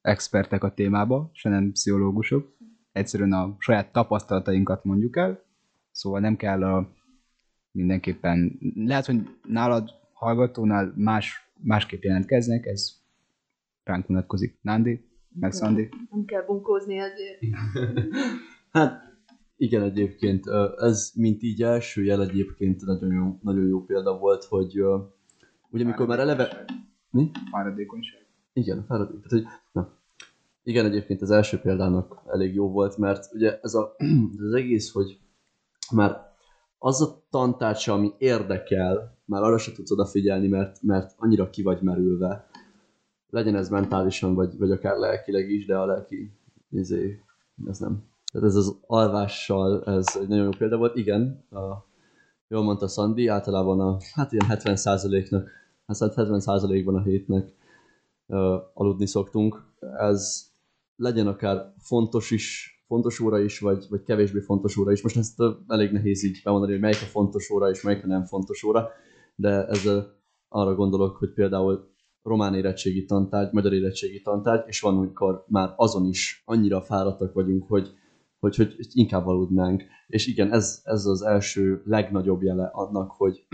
expertek 0.00 0.64
a 0.64 0.74
témába, 0.74 1.30
se 1.32 1.48
nem 1.48 1.70
pszichológusok. 1.72 2.56
Egyszerűen 2.92 3.32
a 3.32 3.54
saját 3.58 3.92
tapasztalatainkat 3.92 4.84
mondjuk 4.84 5.16
el, 5.16 5.42
szóval 5.90 6.20
nem 6.20 6.36
kell 6.36 6.62
a 6.62 6.88
mindenképpen, 7.70 8.58
lehet, 8.74 9.06
hogy 9.06 9.38
nálad 9.42 9.90
hallgatónál 10.12 10.92
más, 10.96 11.49
másképp 11.62 12.02
jelentkeznek, 12.02 12.66
ez 12.66 12.92
ránk 13.84 14.06
vonatkozik. 14.06 14.58
Nándi, 14.62 15.04
meg 15.28 15.52
Szandi. 15.52 15.88
Nem 16.10 16.24
kell 16.24 16.44
bunkózni 16.44 16.98
ezért. 16.98 17.40
Hát 18.70 19.10
igen, 19.56 19.82
egyébként 19.82 20.44
ez 20.76 21.12
mint 21.14 21.42
így 21.42 21.62
első 21.62 22.04
jel 22.04 22.22
egyébként 22.22 22.84
nagyon 22.84 23.12
jó, 23.12 23.38
nagyon 23.42 23.66
jó 23.66 23.84
példa 23.84 24.18
volt, 24.18 24.44
hogy 24.44 24.80
ugye 25.70 25.84
amikor 25.84 26.06
már 26.06 26.18
eleve... 26.18 26.64
Mi? 27.10 27.30
Fáradékonyság. 27.50 28.26
Igen, 28.52 28.84
fáradék. 28.86 29.20
Tehát, 29.20 29.30
hogy, 29.30 29.44
na. 29.72 29.98
Igen, 30.62 30.84
egyébként 30.84 31.22
az 31.22 31.30
első 31.30 31.58
példának 31.58 32.22
elég 32.26 32.54
jó 32.54 32.70
volt, 32.70 32.96
mert 32.96 33.34
ugye 33.34 33.58
ez, 33.62 33.74
a, 33.74 33.94
ez 34.38 34.44
az 34.44 34.52
egész, 34.52 34.92
hogy 34.92 35.18
már 35.92 36.16
az 36.78 37.02
a 37.02 37.26
tantárcsa, 37.30 37.92
ami 37.92 38.12
érdekel, 38.18 39.18
már 39.30 39.42
arra 39.42 39.58
se 39.58 39.72
tudsz 39.72 39.90
odafigyelni, 39.90 40.48
mert, 40.48 40.82
mert 40.82 41.14
annyira 41.16 41.50
ki 41.50 41.62
vagy 41.62 41.82
merülve. 41.82 42.48
Legyen 43.28 43.56
ez 43.56 43.68
mentálisan, 43.68 44.34
vagy, 44.34 44.58
vagy 44.58 44.70
akár 44.70 44.96
lelkileg 44.96 45.50
is, 45.50 45.66
de 45.66 45.76
a 45.76 45.86
lelki 45.86 46.32
izé, 46.70 47.22
ez 47.66 47.78
nem. 47.78 48.02
Tehát 48.32 48.46
ez 48.48 48.54
az 48.54 48.78
alvással, 48.86 49.84
ez 49.84 50.06
egy 50.20 50.28
nagyon 50.28 50.44
jó 50.44 50.50
példa 50.58 50.76
volt. 50.76 50.96
Igen, 50.96 51.44
a, 51.50 51.86
jól 52.48 52.62
mondta 52.62 52.88
Szandi, 52.88 53.26
általában 53.26 53.80
a, 53.80 53.96
hát 54.14 54.32
ilyen 54.32 54.46
70%-nak, 54.48 55.48
hát 55.86 55.96
70%-ban 56.00 56.94
a 56.94 57.02
hétnek 57.02 57.54
ö, 58.26 58.56
aludni 58.74 59.06
szoktunk. 59.06 59.62
Ez 59.98 60.50
legyen 60.96 61.26
akár 61.26 61.72
fontos 61.78 62.30
is, 62.30 62.74
fontos 62.86 63.20
óra 63.20 63.38
is, 63.38 63.58
vagy, 63.58 63.86
vagy 63.88 64.02
kevésbé 64.02 64.40
fontos 64.40 64.76
óra 64.76 64.92
is. 64.92 65.02
Most 65.02 65.16
ezt 65.16 65.42
elég 65.66 65.92
nehéz 65.92 66.24
így 66.24 66.40
bemondani, 66.44 66.72
hogy 66.72 66.80
melyik 66.80 67.02
a 67.02 67.10
fontos 67.10 67.50
óra 67.50 67.70
és 67.70 67.82
melyik 67.82 68.04
a 68.04 68.06
nem 68.06 68.24
fontos 68.24 68.62
óra, 68.62 68.90
de 69.40 69.66
ezzel 69.66 70.18
arra 70.48 70.74
gondolok, 70.74 71.16
hogy 71.16 71.32
például 71.32 71.88
román 72.22 72.54
érettségi 72.54 73.04
tantárgy, 73.04 73.52
magyar 73.52 73.72
érettségi 73.72 74.22
tantárgy, 74.22 74.64
és 74.66 74.80
van, 74.80 74.96
amikor 74.96 75.44
már 75.48 75.72
azon 75.76 76.06
is 76.06 76.42
annyira 76.44 76.80
fáradtak 76.80 77.32
vagyunk, 77.32 77.68
hogy, 77.68 77.90
hogy, 78.38 78.56
hogy 78.56 78.76
inkább 78.92 79.26
aludnánk. 79.26 79.82
És 80.06 80.26
igen, 80.26 80.52
ez, 80.52 80.80
ez 80.84 81.06
az 81.06 81.22
első 81.22 81.82
legnagyobb 81.84 82.42
jele 82.42 82.70
annak, 82.72 83.10
hogy 83.10 83.46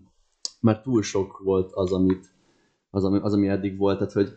mert 0.60 0.82
túl 0.82 1.02
sok 1.02 1.38
volt 1.38 1.70
az, 1.72 1.92
amit, 1.92 2.26
az, 2.90 3.04
ami, 3.04 3.18
az, 3.18 3.32
ami 3.32 3.48
eddig 3.48 3.76
volt, 3.76 3.98
tehát 3.98 4.12
hogy 4.12 4.28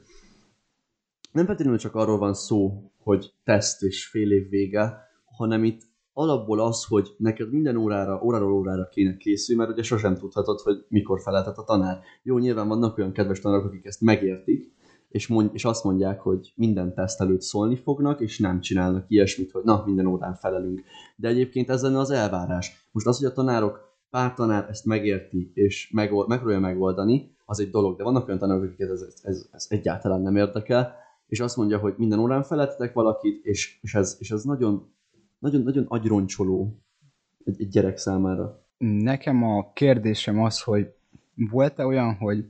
nem 1.31 1.45
feltétlenül 1.45 1.79
csak 1.79 1.95
arról 1.95 2.17
van 2.17 2.33
szó, 2.33 2.91
hogy 2.97 3.33
teszt 3.43 3.83
és 3.83 4.07
fél 4.07 4.31
év 4.31 4.49
vége, 4.49 4.97
hanem 5.25 5.63
itt 5.63 5.81
alapból 6.13 6.59
az, 6.59 6.85
hogy 6.85 7.13
neked 7.17 7.51
minden 7.51 7.75
órára, 7.75 8.21
óráról 8.23 8.53
órára 8.53 8.87
kéne 8.87 9.17
készülni, 9.17 9.61
mert 9.61 9.73
ugye 9.73 9.83
sosem 9.83 10.17
tudhatod, 10.17 10.59
hogy 10.59 10.85
mikor 10.87 11.21
feleltet 11.21 11.57
a 11.57 11.63
tanár. 11.63 11.99
Jó, 12.23 12.37
nyilván 12.37 12.67
vannak 12.67 12.97
olyan 12.97 13.11
kedves 13.11 13.39
tanárok, 13.39 13.65
akik 13.65 13.85
ezt 13.85 14.01
megértik, 14.01 14.71
és, 15.09 15.27
mond, 15.27 15.49
és 15.53 15.65
azt 15.65 15.83
mondják, 15.83 16.21
hogy 16.21 16.53
minden 16.55 16.93
teszt 16.93 17.21
előtt 17.21 17.41
szólni 17.41 17.75
fognak, 17.75 18.21
és 18.21 18.39
nem 18.39 18.59
csinálnak 18.59 19.05
ilyesmit, 19.07 19.51
hogy 19.51 19.63
na, 19.63 19.83
minden 19.85 20.05
órán 20.05 20.33
felelünk. 20.33 20.83
De 21.15 21.27
egyébként 21.27 21.69
ez 21.69 21.81
lenne 21.81 21.99
az 21.99 22.09
elvárás. 22.09 22.87
Most 22.91 23.07
az, 23.07 23.17
hogy 23.17 23.27
a 23.27 23.33
tanárok, 23.33 23.79
pár 24.09 24.33
tanár 24.33 24.69
ezt 24.69 24.85
megérti, 24.85 25.51
és 25.53 25.91
megold, 25.93 26.27
megpróbálja 26.27 26.61
megoldani, 26.61 27.35
az 27.45 27.59
egy 27.59 27.69
dolog, 27.69 27.97
de 27.97 28.03
vannak 28.03 28.27
olyan 28.27 28.39
tanárok, 28.39 28.63
akiket 28.63 28.89
ez, 28.89 29.01
ez, 29.01 29.13
ez, 29.23 29.47
ez 29.51 29.65
egyáltalán 29.69 30.21
nem 30.21 30.35
érdekel, 30.35 30.95
és 31.27 31.39
azt 31.39 31.57
mondja, 31.57 31.77
hogy 31.77 31.93
minden 31.97 32.19
órán 32.19 32.43
felettetek 32.43 32.93
valakit, 32.93 33.45
és, 33.45 33.79
és, 33.81 33.95
ez, 33.95 34.15
és 34.19 34.31
ez 34.31 34.43
nagyon, 34.43 34.93
nagyon, 35.43 35.61
nagyon 35.61 35.85
agyroncsoló 35.87 36.81
egy, 37.43 37.61
egy 37.61 37.69
gyerek 37.69 37.97
számára. 37.97 38.65
Nekem 38.77 39.43
a 39.43 39.71
kérdésem 39.73 40.41
az, 40.41 40.61
hogy 40.61 40.93
volt-e 41.35 41.85
olyan, 41.85 42.15
hogy 42.15 42.45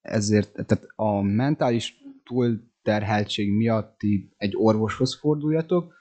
ezért, 0.00 0.52
tehát 0.52 0.86
a 0.94 1.20
mentális 1.22 2.02
túlterheltség 2.24 3.52
miatti 3.52 4.32
egy 4.36 4.52
orvoshoz 4.56 5.18
forduljatok, 5.18 5.94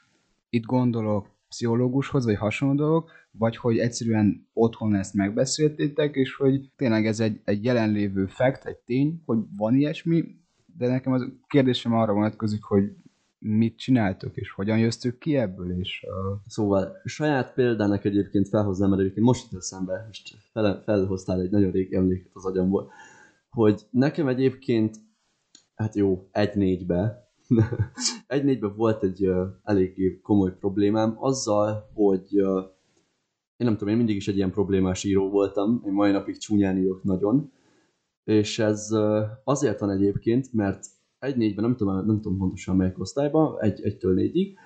itt 0.49 0.63
gondolok 0.63 1.29
pszichológushoz, 1.47 2.25
vagy 2.25 2.35
hasonló 2.35 2.75
dolgok, 2.75 3.11
vagy 3.31 3.57
hogy 3.57 3.77
egyszerűen 3.77 4.47
otthon 4.53 4.95
ezt 4.95 5.13
megbeszéltétek, 5.13 6.15
és 6.15 6.35
hogy 6.35 6.71
tényleg 6.75 7.05
ez 7.05 7.19
egy, 7.19 7.41
egy 7.43 7.63
jelenlévő 7.63 8.25
fact, 8.25 8.65
egy 8.65 8.77
tény, 8.77 9.21
hogy 9.25 9.37
van 9.57 9.75
ilyesmi, 9.75 10.23
de 10.77 10.87
nekem 10.87 11.13
az 11.13 11.27
kérdésem 11.47 11.93
arra 11.93 12.13
vonatkozik, 12.13 12.63
hogy 12.63 12.83
mit 13.43 13.77
csináltok, 13.77 14.37
és 14.37 14.51
hogyan 14.51 14.77
jöztök 14.77 15.17
ki 15.17 15.37
ebből, 15.37 15.79
és... 15.79 16.05
Uh... 16.07 16.39
Szóval 16.47 17.01
saját 17.05 17.53
példának 17.53 18.05
egyébként 18.05 18.47
felhoznám, 18.47 18.89
mert 18.89 19.01
egyébként 19.01 19.25
most 19.25 19.51
jut 19.51 19.61
eszembe, 19.61 20.03
most 20.07 20.37
fel, 20.51 20.81
felhoztál 20.85 21.41
egy 21.41 21.49
nagyon 21.49 21.71
régi 21.71 21.95
emléket 21.95 22.31
az 22.33 22.45
agyamból, 22.45 22.91
hogy 23.49 23.81
nekem 23.89 24.27
egyébként, 24.27 24.97
hát 25.75 25.95
jó, 25.95 26.27
egy 26.31 26.55
négybe, 26.55 27.29
egy 28.27 28.43
négybe 28.43 28.67
volt 28.67 29.03
egy 29.03 29.27
uh, 29.27 29.47
eléggé 29.63 30.19
komoly 30.21 30.57
problémám 30.57 31.15
azzal, 31.19 31.89
hogy 31.93 32.41
uh, 32.41 32.63
én 33.57 33.67
nem 33.67 33.73
tudom, 33.73 33.89
én 33.89 33.97
mindig 33.97 34.15
is 34.15 34.27
egy 34.27 34.35
ilyen 34.35 34.51
problémás 34.51 35.03
író 35.03 35.29
voltam, 35.29 35.83
én 35.85 35.93
mai 35.93 36.11
napig 36.11 36.37
csúnyán 36.37 36.77
írok 36.77 37.03
nagyon, 37.03 37.51
és 38.23 38.59
ez 38.59 38.91
uh, 38.91 39.21
azért 39.43 39.79
van 39.79 39.89
egyébként, 39.89 40.53
mert 40.53 40.85
egy 41.21 41.37
négyben, 41.37 41.63
nem 41.63 41.75
tudom, 41.75 42.05
nem 42.05 42.21
tudom 42.21 42.37
pontosan 42.37 42.75
melyik 42.75 42.99
osztályban, 42.99 43.61
egy, 43.61 43.81
egytől 43.83 44.13
négyig, 44.13 44.57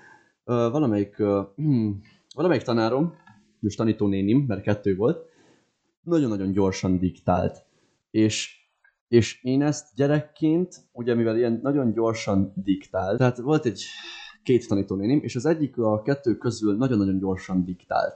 valamelyik, 0.43 1.15
hmm, 1.55 2.01
valamelyik 2.35 2.63
tanárom, 2.63 3.13
most 3.59 3.77
tanítónénim, 3.77 4.45
mert 4.47 4.61
kettő 4.61 4.95
volt, 4.95 5.29
nagyon-nagyon 6.01 6.51
gyorsan 6.51 6.99
diktált. 6.99 7.65
És 8.11 8.63
és 9.07 9.43
én 9.43 9.61
ezt 9.61 9.95
gyerekként, 9.95 10.75
ugye 10.91 11.13
mivel 11.13 11.37
ilyen 11.37 11.59
nagyon 11.61 11.93
gyorsan 11.93 12.53
diktált, 12.55 13.17
tehát 13.17 13.37
volt 13.37 13.65
egy 13.65 13.83
két 14.43 14.67
tanítónénim, 14.67 15.19
és 15.23 15.35
az 15.35 15.45
egyik 15.45 15.77
a 15.77 16.01
kettő 16.01 16.37
közül 16.37 16.77
nagyon-nagyon 16.77 17.17
gyorsan 17.17 17.65
diktált. 17.65 18.15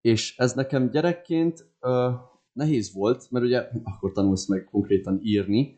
És 0.00 0.38
ez 0.38 0.52
nekem 0.52 0.90
gyerekként 0.90 1.66
uh, 1.80 2.14
nehéz 2.52 2.92
volt, 2.92 3.30
mert 3.30 3.44
ugye 3.44 3.68
akkor 3.82 4.12
tanulsz 4.12 4.48
meg 4.48 4.64
konkrétan 4.64 5.18
írni, 5.22 5.76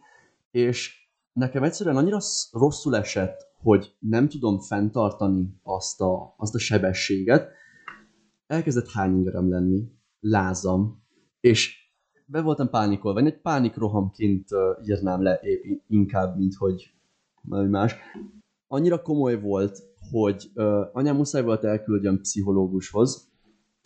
és 0.50 0.99
nekem 1.40 1.62
egyszerűen 1.62 1.96
annyira 1.96 2.18
rosszul 2.52 2.96
esett, 2.96 3.48
hogy 3.62 3.96
nem 3.98 4.28
tudom 4.28 4.58
fenntartani 4.58 5.60
azt 5.62 6.00
a, 6.00 6.34
azt 6.36 6.54
a 6.54 6.58
sebességet, 6.58 7.48
elkezdett 8.46 8.90
hányingerem 8.90 9.50
lenni, 9.50 9.92
lázam, 10.20 11.02
és 11.40 11.78
be 12.26 12.40
voltam 12.40 12.70
pánikolva. 12.70 13.20
Egy 13.20 13.40
pánikrohamként 13.40 14.48
írnám 14.84 15.22
le 15.22 15.40
épp 15.42 15.80
inkább, 15.88 16.36
mint 16.36 16.54
hogy 16.54 16.94
más. 17.48 17.94
Annyira 18.66 19.02
komoly 19.02 19.40
volt, 19.40 19.82
hogy 20.10 20.50
uh, 20.54 20.64
anyám 20.92 21.16
muszáj 21.16 21.42
volt 21.42 21.64
elküldjön 21.64 22.20
pszichológushoz, 22.20 23.30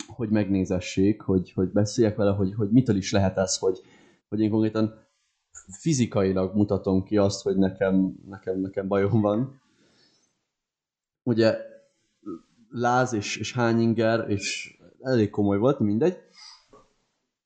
hogy 0.07 0.29
megnézessék, 0.29 1.21
hogy, 1.21 1.51
hogy 1.51 1.71
beszéljek 1.71 2.15
vele, 2.15 2.31
hogy, 2.31 2.53
hogy 2.53 2.69
mitől 2.69 2.95
is 2.95 3.11
lehet 3.11 3.37
ez, 3.37 3.57
hogy, 3.57 3.79
hogy 4.29 4.39
én 4.39 4.49
konkrétan 4.49 5.04
fizikailag 5.67 6.55
mutatom 6.55 7.03
ki 7.03 7.17
azt, 7.17 7.41
hogy 7.41 7.57
nekem, 7.57 8.15
nekem, 8.29 8.59
nekem 8.59 8.87
bajom 8.87 9.21
van. 9.21 9.61
Ugye 11.23 11.57
láz 12.69 13.13
és, 13.13 13.37
és 13.37 13.53
hányinger, 13.53 14.29
és 14.29 14.77
elég 15.01 15.29
komoly 15.29 15.57
volt, 15.57 15.79
mindegy. 15.79 16.17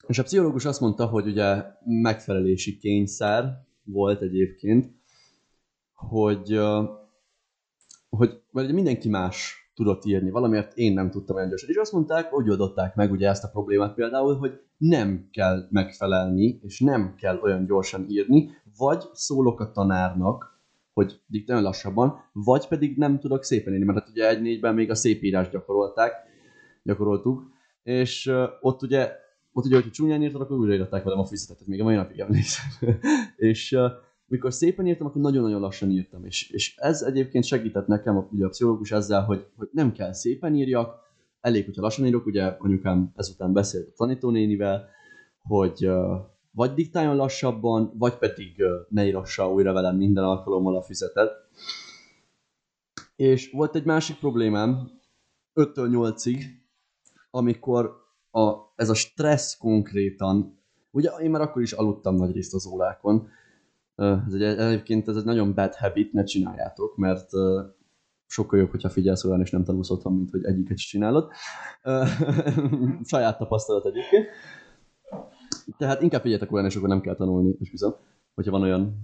És 0.07 0.19
a 0.19 0.23
pszichológus 0.23 0.65
azt 0.65 0.79
mondta, 0.79 1.05
hogy 1.05 1.27
ugye 1.27 1.63
megfelelési 1.85 2.77
kényszer 2.77 3.67
volt 3.83 4.21
egyébként, 4.21 4.91
hogy, 5.93 6.59
hogy 8.09 8.41
mert 8.51 8.67
ugye 8.67 8.73
mindenki 8.73 9.09
más 9.09 9.68
tudott 9.79 10.05
írni, 10.05 10.29
valamiért 10.29 10.77
én 10.77 10.93
nem 10.93 11.09
tudtam 11.09 11.35
olyan 11.35 11.49
gyorsan. 11.49 11.69
És 11.69 11.75
azt 11.75 11.91
mondták, 11.91 12.29
hogy 12.31 12.49
oldották 12.49 12.95
meg 12.95 13.11
ugye 13.11 13.27
ezt 13.27 13.43
a 13.43 13.49
problémát 13.49 13.93
például, 13.93 14.37
hogy 14.37 14.59
nem 14.77 15.27
kell 15.31 15.67
megfelelni, 15.69 16.59
és 16.61 16.79
nem 16.79 17.15
kell 17.15 17.39
olyan 17.41 17.65
gyorsan 17.65 18.05
írni, 18.09 18.49
vagy 18.77 19.03
szólok 19.13 19.59
a 19.59 19.71
tanárnak, 19.71 20.59
hogy 20.93 21.21
diktáljon 21.27 21.65
lassabban, 21.65 22.29
vagy 22.33 22.67
pedig 22.67 22.97
nem 22.97 23.19
tudok 23.19 23.43
szépen 23.43 23.73
írni, 23.73 23.85
mert 23.85 23.99
hát 23.99 24.09
ugye 24.09 24.29
egy 24.29 24.41
négyben 24.41 24.73
még 24.73 24.89
a 24.89 24.95
szép 24.95 25.23
írás 25.23 25.49
gyakorolták, 25.49 26.13
gyakoroltuk, 26.83 27.51
és 27.83 28.31
ott 28.61 28.81
ugye 28.81 29.11
ott 29.51 29.65
ugye, 29.65 29.75
hogyha 29.75 29.91
csúnyán 29.91 30.21
írtad, 30.21 30.41
akkor 30.41 30.57
újraírták 30.57 31.03
velem 31.03 31.19
a 31.19 31.25
füzetet, 31.25 31.67
még 31.67 31.81
a 31.81 31.83
mai 31.83 31.95
napig 31.95 32.19
emlékszem. 32.19 32.69
és 33.51 33.71
uh, 33.71 33.91
mikor 34.29 34.53
szépen 34.53 34.87
írtam, 34.87 35.07
akkor 35.07 35.21
nagyon-nagyon 35.21 35.61
lassan 35.61 35.91
írtam. 35.91 36.25
És, 36.25 36.49
és 36.49 36.75
ez 36.77 37.01
egyébként 37.01 37.43
segített 37.43 37.87
nekem, 37.87 38.17
a, 38.17 38.27
ugye 38.31 38.45
a 38.45 38.49
pszichológus 38.49 38.91
ezzel, 38.91 39.23
hogy, 39.23 39.45
hogy 39.55 39.69
nem 39.71 39.91
kell 39.91 40.13
szépen 40.13 40.55
írjak, 40.55 41.07
elég, 41.41 41.65
hogyha 41.65 41.81
lassan 41.81 42.05
írok, 42.05 42.25
ugye 42.25 42.43
anyukám 42.43 43.11
ezután 43.15 43.53
beszélt 43.53 43.87
a 43.87 43.93
tanítónénivel, 43.95 44.87
hogy 45.41 45.87
uh, 45.87 46.17
vagy 46.51 46.73
diktáljon 46.73 47.15
lassabban, 47.15 47.91
vagy 47.97 48.17
pedig 48.17 48.55
uh, 48.57 48.67
ne 48.89 49.05
írassa 49.05 49.51
újra 49.51 49.73
velem 49.73 49.95
minden 49.95 50.23
alkalommal 50.23 50.75
a 50.75 50.81
füzetet. 50.81 51.31
És 53.15 53.51
volt 53.51 53.75
egy 53.75 53.85
másik 53.85 54.19
problémám, 54.19 54.91
5-től 55.55 55.89
8-ig, 55.91 56.43
amikor 57.31 57.91
a, 58.31 58.53
ez 58.75 58.89
a 58.89 58.93
stressz 58.93 59.57
konkrétan, 59.57 60.59
ugye 60.91 61.09
én 61.09 61.29
már 61.29 61.41
akkor 61.41 61.61
is 61.61 61.71
aludtam 61.71 62.15
nagy 62.15 62.31
részt 62.31 62.53
az 62.53 62.67
órákon, 62.67 63.27
ez 63.99 64.33
egy, 64.33 64.41
egyébként 64.41 65.07
ez 65.07 65.15
egy 65.15 65.23
nagyon 65.23 65.53
bad 65.53 65.75
habit, 65.75 66.13
ne 66.13 66.23
csináljátok, 66.23 66.97
mert 66.97 67.29
sokkal 68.25 68.59
jobb, 68.59 68.69
hogyha 68.69 68.89
figyelsz 68.89 69.23
olyan, 69.23 69.41
és 69.41 69.51
nem 69.51 69.63
tanulsz 69.63 69.89
otthon, 69.89 70.13
mint 70.13 70.29
hogy 70.29 70.45
egyiket 70.45 70.77
is 70.77 70.85
csinálod. 70.85 71.31
Saját 73.03 73.37
tapasztalat 73.37 73.85
egyébként. 73.85 74.27
Tehát 75.77 76.01
inkább 76.01 76.21
figyeljetek 76.21 76.51
olyan, 76.51 76.65
és 76.65 76.75
akkor 76.75 76.89
nem 76.89 77.01
kell 77.01 77.15
tanulni, 77.15 77.55
és 77.59 77.71
bizony, 77.71 77.93
hogyha 78.33 78.51
van 78.51 78.61
olyan 78.61 79.01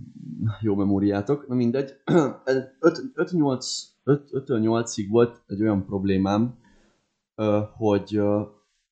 jó 0.61 0.75
memóriátok. 0.75 1.47
Na 1.47 1.55
mindegy. 1.55 1.93
5-8-ig 4.05 5.07
volt 5.09 5.43
egy 5.47 5.61
olyan 5.61 5.85
problémám, 5.85 6.57
hogy 7.77 8.21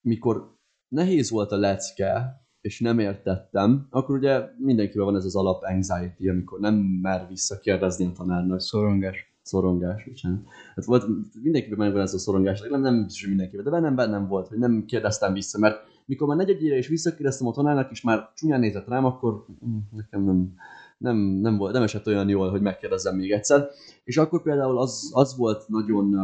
mikor 0.01 0.57
nehéz 0.87 1.29
volt 1.29 1.51
a 1.51 1.57
lecke, 1.57 2.41
és 2.63 2.79
nem 2.79 2.99
értettem, 2.99 3.87
akkor 3.89 4.15
ugye 4.17 4.41
mindenkivel 4.57 5.05
van 5.05 5.15
ez 5.15 5.25
az 5.25 5.35
alap 5.35 5.63
anxiety, 5.63 6.29
amikor 6.29 6.59
nem 6.59 6.75
mer 6.75 7.25
visszakérdezni 7.29 8.05
a 8.05 8.11
tanárnak. 8.11 8.59
Szorongás. 8.59 9.31
Szorongás, 9.41 10.05
bocsánat. 10.05 10.43
Hát 10.75 10.85
volt, 10.85 11.05
mindenkiben 11.41 11.77
megvan 11.77 12.01
ez 12.01 12.13
a 12.13 12.17
szorongás, 12.17 12.61
nem, 12.69 12.81
nem 12.81 13.05
is 13.09 13.27
mindenkivel, 13.27 13.63
de 13.63 13.69
bennem 13.69 13.95
bennem 13.95 14.27
volt, 14.27 14.47
hogy 14.47 14.57
nem 14.57 14.85
kérdeztem 14.85 15.33
vissza, 15.33 15.59
mert 15.59 15.81
mikor 16.05 16.27
már 16.27 16.37
negyedjére 16.37 16.77
is 16.77 16.87
visszakérdeztem 16.87 17.47
a 17.47 17.51
tanárnak, 17.51 17.91
és 17.91 18.01
már 18.01 18.31
csúnyán 18.35 18.59
nézett 18.59 18.87
rám, 18.87 19.05
akkor 19.05 19.45
hm, 19.59 19.77
nekem 19.95 20.23
nem, 20.23 20.53
nem, 20.97 21.17
nem, 21.17 21.57
volt, 21.57 21.73
nem 21.73 21.83
esett 21.83 22.07
olyan 22.07 22.29
jól, 22.29 22.49
hogy 22.49 22.61
megkérdezzem 22.61 23.15
még 23.15 23.31
egyszer. 23.31 23.67
És 24.03 24.17
akkor 24.17 24.41
például 24.41 24.77
az, 24.77 25.11
az 25.13 25.37
volt 25.37 25.67
nagyon 25.67 26.15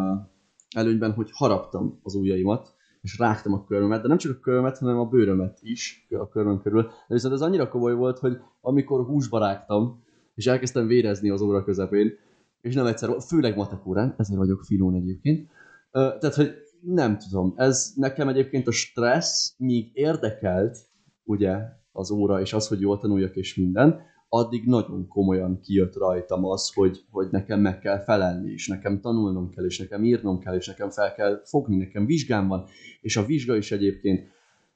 előnyben, 0.76 1.12
hogy 1.12 1.30
haraptam 1.34 2.00
az 2.04 2.16
ujjaimat, 2.16 2.74
és 3.02 3.18
rágtam 3.18 3.54
a 3.54 3.64
körömet, 3.64 4.02
de 4.02 4.08
nem 4.08 4.18
csak 4.18 4.36
a 4.38 4.40
körömet, 4.40 4.78
hanem 4.78 5.00
a 5.00 5.06
bőrömet 5.06 5.60
is 5.62 6.08
a 6.10 6.30
köröm 6.30 6.62
körül. 6.62 6.82
De 6.82 7.14
viszont 7.14 7.34
ez 7.34 7.42
annyira 7.42 7.70
komoly 7.70 7.94
volt, 7.94 8.20
hogy 8.20 8.38
amikor 8.62 9.06
húsba 9.06 9.40
rágtam, 9.40 10.04
és 10.36 10.48
elkezdtem 10.48 10.88
vérezni 10.88 11.30
az 11.30 11.42
óra 11.42 11.64
közepén, 11.64 12.18
és 12.62 12.76
nem 12.76 12.86
egyszer, 12.86 13.10
főleg 13.28 13.56
matek 13.56 13.86
órán, 13.86 14.14
ezért 14.18 14.40
vagyok 14.40 14.64
filón 14.64 14.96
egyébként, 14.96 15.50
tehát, 15.92 16.36
hogy 16.36 16.54
nem 16.82 17.18
tudom, 17.18 17.54
ez 17.56 17.94
nekem 17.96 18.28
egyébként 18.28 18.68
a 18.68 18.72
stressz, 18.72 19.54
míg 19.58 19.90
érdekelt, 19.94 20.78
ugye, 21.24 21.58
az 21.92 22.12
óra, 22.12 22.42
és 22.42 22.54
az, 22.54 22.68
hogy 22.68 22.80
jól 22.80 22.98
tanuljak 22.98 23.36
és 23.36 23.56
minden, 23.56 24.02
addig 24.30 24.66
nagyon 24.66 25.08
komolyan 25.08 25.60
kijött 25.60 25.96
rajtam 25.96 26.46
az, 26.46 26.74
hogy, 26.74 27.06
hogy 27.10 27.28
nekem 27.32 27.60
meg 27.60 27.80
kell 27.80 28.04
felelni, 28.04 28.52
és 28.52 28.68
nekem 28.68 29.02
tanulnom 29.02 29.50
kell, 29.50 29.66
és 29.66 29.80
nekem 29.80 30.04
írnom 30.04 30.40
kell, 30.40 30.56
és 30.56 30.68
nekem 30.68 30.90
fel 30.90 31.14
kell 31.14 31.42
fogni, 31.46 31.78
nekem 31.78 32.06
vizsgám 32.06 32.48
van, 32.48 32.66
és 33.02 33.18
a 33.18 33.26
vizsga 33.26 33.56
is 33.56 33.72
egyébként 33.72 34.28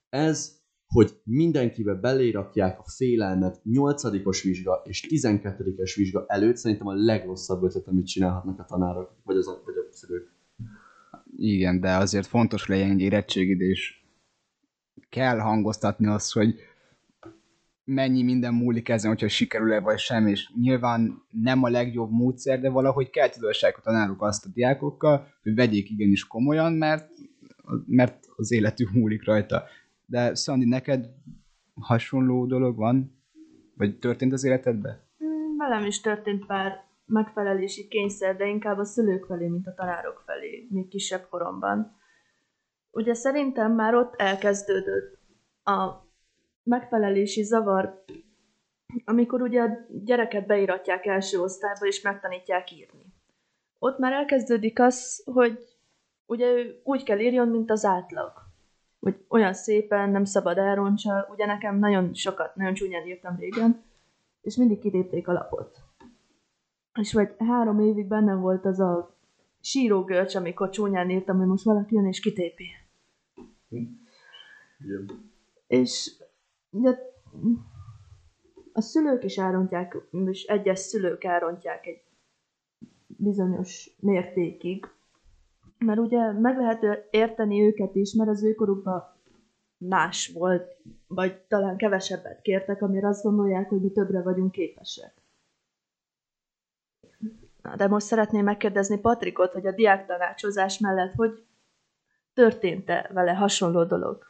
ez, 0.09 0.61
hogy 0.87 1.19
mindenkibe 1.23 1.93
belérakják 1.93 2.79
a 2.79 2.83
félelmet 2.85 3.63
8 3.63 4.41
vizsga 4.41 4.81
és 4.85 5.07
12-es 5.09 5.93
vizsga 5.95 6.25
előtt, 6.27 6.55
szerintem 6.55 6.87
a 6.87 6.93
legrosszabb 6.93 7.63
ötlet, 7.63 7.87
amit 7.87 8.07
csinálhatnak 8.07 8.59
a 8.59 8.65
tanárok, 8.65 9.11
vagy, 9.23 9.35
az, 9.35 9.45
vagy 9.45 9.75
a 9.75 9.93
szülők. 9.93 10.31
Igen, 11.37 11.79
de 11.79 11.95
azért 11.95 12.27
fontos 12.27 12.67
legyen 12.67 12.91
egy 12.91 12.99
érettségid, 12.99 13.61
és 13.61 14.01
kell 15.09 15.37
hangoztatni 15.37 16.07
azt, 16.07 16.33
hogy 16.33 16.55
mennyi 17.83 18.23
minden 18.23 18.53
múlik 18.53 18.89
ezen, 18.89 19.09
hogyha 19.09 19.27
sikerül-e 19.27 19.79
vagy 19.79 19.99
sem, 19.99 20.27
és 20.27 20.51
nyilván 20.61 21.23
nem 21.29 21.63
a 21.63 21.69
legjobb 21.69 22.11
módszer, 22.11 22.59
de 22.59 22.69
valahogy 22.69 23.09
kell 23.09 23.29
tudosság 23.29 23.75
a 23.77 23.81
tanárok 23.81 24.21
azt 24.21 24.45
a 24.45 24.49
diákokkal, 24.53 25.27
hogy 25.43 25.55
vegyék 25.55 25.89
igenis 25.89 26.27
komolyan, 26.27 26.73
mert, 26.73 27.09
mert 27.85 28.25
az 28.35 28.51
életük 28.51 28.91
múlik 28.91 29.25
rajta. 29.25 29.63
De 30.05 30.35
Szandi, 30.35 30.65
neked 30.65 31.09
hasonló 31.73 32.45
dolog 32.45 32.75
van? 32.75 33.21
Vagy 33.77 33.99
történt 33.99 34.33
az 34.33 34.43
életedben? 34.43 34.99
Mm, 35.23 35.57
velem 35.57 35.85
is 35.85 36.01
történt 36.01 36.45
pár 36.45 36.71
megfelelési 37.05 37.87
kényszer, 37.87 38.35
de 38.35 38.47
inkább 38.47 38.77
a 38.77 38.85
szülők 38.85 39.25
felé, 39.25 39.47
mint 39.47 39.67
a 39.67 39.73
tanárok 39.73 40.23
felé, 40.25 40.67
még 40.69 40.87
kisebb 40.87 41.27
koromban. 41.29 41.95
Ugye 42.91 43.13
szerintem 43.13 43.71
már 43.71 43.95
ott 43.95 44.15
elkezdődött 44.15 45.17
a 45.63 46.03
megfelelési 46.63 47.43
zavar, 47.43 48.03
amikor 49.05 49.41
ugye 49.41 49.61
a 49.61 49.85
gyereket 50.03 50.45
beiratják 50.45 51.05
első 51.05 51.39
osztályba, 51.39 51.85
és 51.85 52.01
megtanítják 52.01 52.71
írni. 52.71 53.13
Ott 53.79 53.97
már 53.97 54.13
elkezdődik 54.13 54.79
az, 54.79 55.23
hogy 55.25 55.59
ugye 56.25 56.45
ő 56.45 56.81
úgy 56.83 57.03
kell 57.03 57.19
írjon, 57.19 57.47
mint 57.47 57.71
az 57.71 57.85
átlag. 57.85 58.31
Hogy 58.99 59.25
olyan 59.27 59.53
szépen, 59.53 60.09
nem 60.09 60.25
szabad 60.25 60.57
elroncsa, 60.57 61.27
ugye 61.29 61.45
nekem 61.45 61.79
nagyon 61.79 62.13
sokat, 62.13 62.55
nagyon 62.55 62.73
csúnyán 62.73 63.07
írtam 63.07 63.35
régen, 63.37 63.83
és 64.41 64.55
mindig 64.55 64.79
kitépték 64.79 65.27
a 65.27 65.31
lapot. 65.31 65.77
És 66.99 67.13
vagy 67.13 67.35
három 67.37 67.79
évig 67.79 68.07
bennem 68.07 68.39
volt 68.39 68.65
az 68.65 68.79
a 68.79 69.17
sírógörcs, 69.61 70.35
amikor 70.35 70.69
csúnyán 70.69 71.09
írtam, 71.09 71.37
hogy 71.37 71.47
most 71.47 71.63
valaki 71.63 71.95
jön 71.95 72.07
és 72.07 72.19
kitépi. 72.19 72.65
Igen. 73.69 75.31
És 75.67 76.11
ugye, 76.73 76.97
a 78.73 78.81
szülők 78.81 79.23
is 79.23 79.37
elrontják, 79.37 79.97
és 80.25 80.43
egyes 80.43 80.79
szülők 80.79 81.23
elrontják 81.23 81.85
egy 81.85 82.01
bizonyos 83.07 83.95
mértékig, 83.99 84.85
mert 85.77 85.99
ugye 85.99 86.31
meg 86.31 86.57
lehet 86.57 87.07
érteni 87.11 87.61
őket 87.61 87.95
is, 87.95 88.13
mert 88.13 88.29
az 88.29 88.43
őkorukban 88.43 89.03
más 89.77 90.31
volt, 90.33 90.77
vagy 91.07 91.41
talán 91.47 91.77
kevesebbet 91.77 92.41
kértek, 92.41 92.81
amire 92.81 93.07
azt 93.07 93.23
gondolják, 93.23 93.69
hogy 93.69 93.81
mi 93.81 93.91
többre 93.91 94.21
vagyunk 94.21 94.51
képesek. 94.51 95.13
Na, 97.61 97.75
de 97.75 97.87
most 97.87 98.05
szeretném 98.05 98.43
megkérdezni 98.43 98.99
Patrikot, 98.99 99.53
hogy 99.53 99.67
a 99.67 99.71
diák 99.71 100.05
tanácsozás 100.05 100.79
mellett, 100.79 101.13
hogy 101.13 101.45
történt-e 102.33 103.09
vele 103.13 103.33
hasonló 103.33 103.83
dolog? 103.83 104.25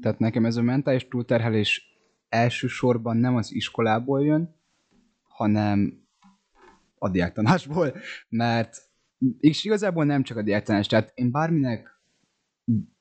Tehát 0.00 0.18
nekem 0.18 0.44
ez 0.44 0.56
a 0.56 0.62
mentális 0.62 1.08
túlterhelés 1.08 1.96
elsősorban 2.28 3.16
nem 3.16 3.36
az 3.36 3.54
iskolából 3.54 4.24
jön, 4.24 4.54
hanem 5.22 6.06
a 6.98 7.08
diáktanásból, 7.08 7.94
mert 8.28 8.76
és 9.38 9.64
igazából 9.64 10.04
nem 10.04 10.22
csak 10.22 10.36
a 10.36 10.42
diáktanás, 10.42 10.86
tehát 10.86 11.12
én 11.14 11.30
bárminek, 11.30 12.00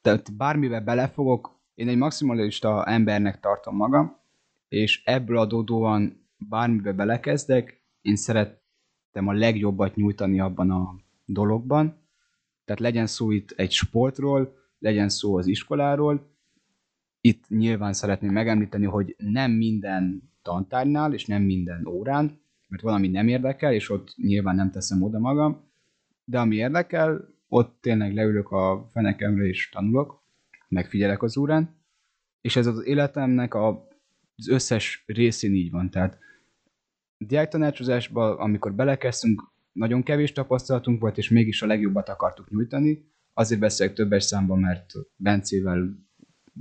tehát 0.02 0.36
bármivel 0.36 0.82
belefogok, 0.82 1.60
én 1.76 1.88
egy 1.88 1.98
maximalista 1.98 2.86
embernek 2.86 3.40
tartom 3.40 3.76
magam, 3.76 4.18
és 4.68 5.04
ebből 5.06 5.38
adódóan 5.38 6.28
bármivel 6.38 6.94
belekezdek, 6.94 7.82
én 8.02 8.16
szerettem 8.16 9.28
a 9.28 9.34
legjobbat 9.34 9.96
nyújtani 9.96 10.40
abban 10.40 10.72
a 10.72 10.96
dologban, 11.26 12.06
tehát 12.66 12.82
legyen 12.82 13.08
szó 13.08 13.32
itt 13.32 13.52
egy 13.52 13.72
sportról, 13.72 14.56
legyen 14.80 15.10
szó 15.10 15.38
az 15.38 15.48
iskoláról, 15.48 16.37
itt 17.22 17.50
nyilván 17.50 17.94
szeretném 17.94 18.32
megemlíteni, 18.32 18.86
hogy 18.86 19.16
nem 19.18 19.52
minden 19.52 20.32
tantárnál, 20.42 21.14
és 21.14 21.26
nem 21.26 21.42
minden 21.42 21.88
órán, 21.88 22.40
mert 22.68 22.84
valami 22.84 23.08
nem 23.08 23.28
érdekel, 23.28 23.74
és 23.74 23.90
ott 23.90 24.16
nyilván 24.16 24.56
nem 24.56 24.72
teszem 24.72 25.02
oda 25.02 25.20
magam, 25.20 25.66
de 26.24 26.40
ami 26.40 26.56
érdekel, 26.56 27.36
ott 27.48 27.78
tényleg 27.82 28.14
leülök 28.14 28.52
a 28.52 28.90
fenekemre 28.94 29.46
és 29.46 29.70
tanulok, 29.70 30.24
megfigyelek 30.68 31.24
az 31.24 31.38
órán, 31.38 31.76
és 32.42 32.56
ez 32.56 32.68
az 32.68 32.86
életemnek 32.86 33.54
a, 33.54 33.88
az 34.36 34.48
összes 34.48 35.04
részén 35.06 35.54
így 35.54 35.72
van. 35.72 35.90
Tehát 35.90 36.20
diáktanácsozásban, 37.18 38.38
amikor 38.38 38.74
belekezdtünk, 38.74 39.44
nagyon 39.72 40.04
kevés 40.04 40.32
tapasztalatunk 40.32 41.02
volt, 41.02 41.18
és 41.18 41.30
mégis 41.30 41.62
a 41.62 41.66
legjobbat 41.66 42.10
akartuk 42.10 42.50
nyújtani. 42.50 43.12
Azért 43.34 43.60
beszélek 43.60 43.94
többes 43.94 44.24
számban, 44.24 44.60
mert 44.60 44.94
Bencével 45.16 46.07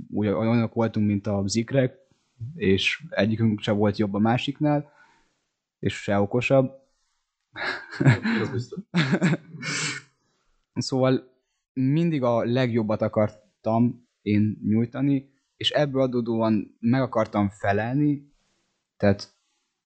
úgy 0.09 0.27
olyanok 0.27 0.73
voltunk, 0.73 1.07
mint 1.07 1.27
a 1.27 1.43
zikrek, 1.45 1.97
és 2.55 3.03
egyikünk 3.09 3.59
sem 3.59 3.77
volt 3.77 3.97
jobb 3.97 4.13
a 4.13 4.19
másiknál, 4.19 4.91
és 5.79 6.01
se 6.01 6.19
okosabb. 6.19 6.71
Ez 8.39 8.49
biztos. 8.51 8.79
szóval 10.73 11.35
mindig 11.73 12.23
a 12.23 12.43
legjobbat 12.43 13.01
akartam 13.01 14.07
én 14.21 14.59
nyújtani, 14.63 15.29
és 15.57 15.69
ebből 15.69 16.01
adódóan 16.01 16.77
meg 16.79 17.01
akartam 17.01 17.49
felelni, 17.49 18.31
tehát 18.97 19.35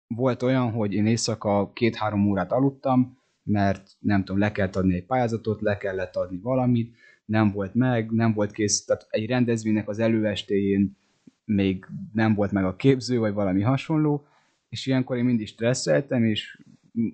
volt 0.07 0.43
olyan, 0.43 0.71
hogy 0.71 0.93
én 0.93 1.05
éjszaka 1.05 1.71
két-három 1.73 2.29
órát 2.29 2.51
aludtam, 2.51 3.17
mert 3.43 3.91
nem 3.99 4.23
tudom, 4.23 4.39
le 4.41 4.51
kellett 4.51 4.75
adni 4.75 4.95
egy 4.95 5.05
pályázatot, 5.05 5.61
le 5.61 5.77
kellett 5.77 6.15
adni 6.15 6.37
valamit, 6.37 6.95
nem 7.31 7.51
volt 7.51 7.73
meg, 7.73 8.11
nem 8.11 8.33
volt 8.33 8.51
kész, 8.51 8.85
tehát 8.85 9.07
egy 9.09 9.25
rendezvénynek 9.25 9.89
az 9.89 9.99
előestéjén 9.99 10.97
még 11.45 11.85
nem 12.13 12.33
volt 12.33 12.51
meg 12.51 12.65
a 12.65 12.75
képző, 12.75 13.19
vagy 13.19 13.33
valami 13.33 13.61
hasonló, 13.61 14.25
és 14.69 14.85
ilyenkor 14.85 15.17
én 15.17 15.25
mindig 15.25 15.47
stresszeltem, 15.47 16.23
és 16.23 16.61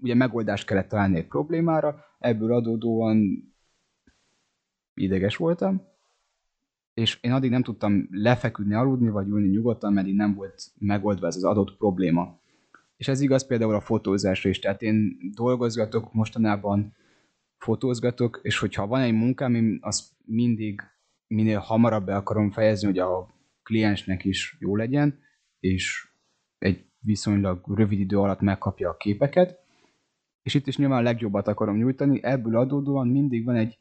ugye 0.01 0.13
megoldást 0.13 0.65
kellett 0.65 0.87
találni 0.87 1.17
egy 1.17 1.27
problémára, 1.27 2.05
ebből 2.19 2.53
adódóan 2.53 3.43
ideges 4.93 5.35
voltam, 5.35 5.81
és 6.93 7.17
én 7.21 7.31
addig 7.31 7.49
nem 7.49 7.63
tudtam 7.63 8.07
lefeküdni, 8.11 8.73
aludni, 8.73 9.09
vagy 9.09 9.27
ülni 9.27 9.47
nyugodtan, 9.47 9.93
mert 9.93 10.07
így 10.07 10.15
nem 10.15 10.33
volt 10.33 10.71
megoldva 10.77 11.27
ez 11.27 11.35
az 11.35 11.43
adott 11.43 11.77
probléma. 11.77 12.39
És 12.95 13.07
ez 13.07 13.21
igaz 13.21 13.45
például 13.45 13.75
a 13.75 13.79
fotózásra 13.79 14.49
is, 14.49 14.59
tehát 14.59 14.81
én 14.81 15.17
dolgozgatok 15.35 16.13
mostanában 16.13 16.95
fotózgatok, 17.57 18.39
és 18.43 18.59
hogyha 18.59 18.87
van 18.87 19.01
egy 19.01 19.13
munkám, 19.13 19.55
én 19.55 19.77
azt 19.81 20.11
mindig 20.25 20.81
minél 21.27 21.59
hamarabb 21.59 22.05
be 22.05 22.15
akarom 22.15 22.51
fejezni, 22.51 22.87
hogy 22.87 22.99
a 22.99 23.35
kliensnek 23.63 24.25
is 24.25 24.57
jó 24.59 24.75
legyen, 24.75 25.19
és 25.59 26.07
egy 26.57 26.85
viszonylag 26.99 27.75
rövid 27.75 27.99
idő 27.99 28.19
alatt 28.19 28.41
megkapja 28.41 28.89
a 28.89 28.97
képeket, 28.97 29.59
és 30.43 30.53
itt 30.53 30.67
is 30.67 30.77
nyilván 30.77 30.99
a 30.99 31.03
legjobbat 31.03 31.47
akarom 31.47 31.77
nyújtani, 31.77 32.23
ebből 32.23 32.57
adódóan 32.57 33.07
mindig 33.07 33.45
van 33.45 33.55
egy 33.55 33.77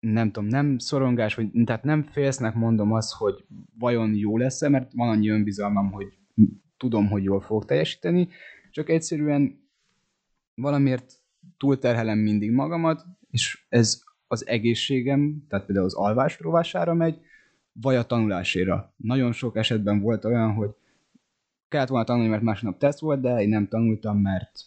nem 0.00 0.30
tudom, 0.30 0.48
nem 0.48 0.78
szorongás, 0.78 1.34
vagy, 1.34 1.50
tehát 1.64 1.84
nem 1.84 2.02
félsznek 2.02 2.54
mondom 2.54 2.92
azt, 2.92 3.12
hogy 3.12 3.44
vajon 3.78 4.14
jó 4.14 4.36
lesz-e, 4.36 4.68
mert 4.68 4.92
van 4.92 5.08
annyi 5.08 5.28
önbizalmam, 5.28 5.90
hogy 5.90 6.18
tudom, 6.76 7.08
hogy 7.08 7.22
jól 7.22 7.40
fogok 7.40 7.64
teljesíteni, 7.64 8.28
csak 8.70 8.88
egyszerűen 8.88 9.68
valamiért 10.54 11.21
túlterhelem 11.56 12.18
mindig 12.18 12.50
magamat, 12.50 13.06
és 13.30 13.66
ez 13.68 14.02
az 14.26 14.46
egészségem, 14.46 15.44
tehát 15.48 15.64
például 15.66 15.86
az 15.86 15.94
alvás 15.94 16.40
rovására 16.40 16.94
megy, 16.94 17.20
vagy 17.72 17.94
a 17.94 18.06
tanuláséra. 18.06 18.94
Nagyon 18.96 19.32
sok 19.32 19.56
esetben 19.56 20.00
volt 20.00 20.24
olyan, 20.24 20.52
hogy 20.52 20.70
kellett 21.68 21.88
volna 21.88 22.04
tanulni, 22.04 22.28
mert 22.28 22.42
másnap 22.42 22.78
teszt 22.78 22.98
volt, 22.98 23.20
de 23.20 23.42
én 23.42 23.48
nem 23.48 23.68
tanultam, 23.68 24.18
mert 24.18 24.60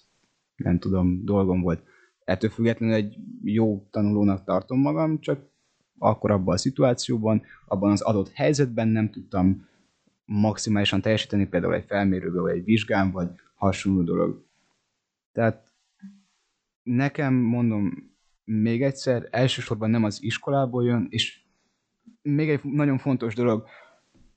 nem 0.55 0.79
tudom, 0.79 1.25
dolgom 1.25 1.61
volt. 1.61 1.83
Ettől 2.19 2.49
függetlenül 2.49 2.95
egy 2.95 3.17
jó 3.43 3.87
tanulónak 3.91 4.43
tartom 4.43 4.79
magam, 4.79 5.19
csak 5.19 5.39
akkor 5.97 6.31
abban 6.31 6.53
a 6.53 6.57
szituációban, 6.57 7.41
abban 7.65 7.91
az 7.91 8.01
adott 8.01 8.31
helyzetben 8.31 8.87
nem 8.87 9.09
tudtam 9.09 9.67
maximálisan 10.25 11.01
teljesíteni, 11.01 11.47
például 11.47 11.73
egy 11.73 11.85
felmérőbe, 11.87 12.39
vagy 12.39 12.57
egy 12.57 12.63
vizsgán, 12.63 13.11
vagy 13.11 13.29
hasonló 13.55 14.01
dolog. 14.01 14.45
Tehát 15.31 15.64
nekem, 16.85 17.33
mondom, 17.33 18.13
még 18.43 18.83
egyszer, 18.83 19.27
elsősorban 19.31 19.89
nem 19.89 20.03
az 20.03 20.23
iskolából 20.23 20.85
jön, 20.85 21.07
és 21.09 21.39
még 22.21 22.49
egy 22.49 22.63
nagyon 22.63 22.97
fontos 22.97 23.35
dolog, 23.35 23.65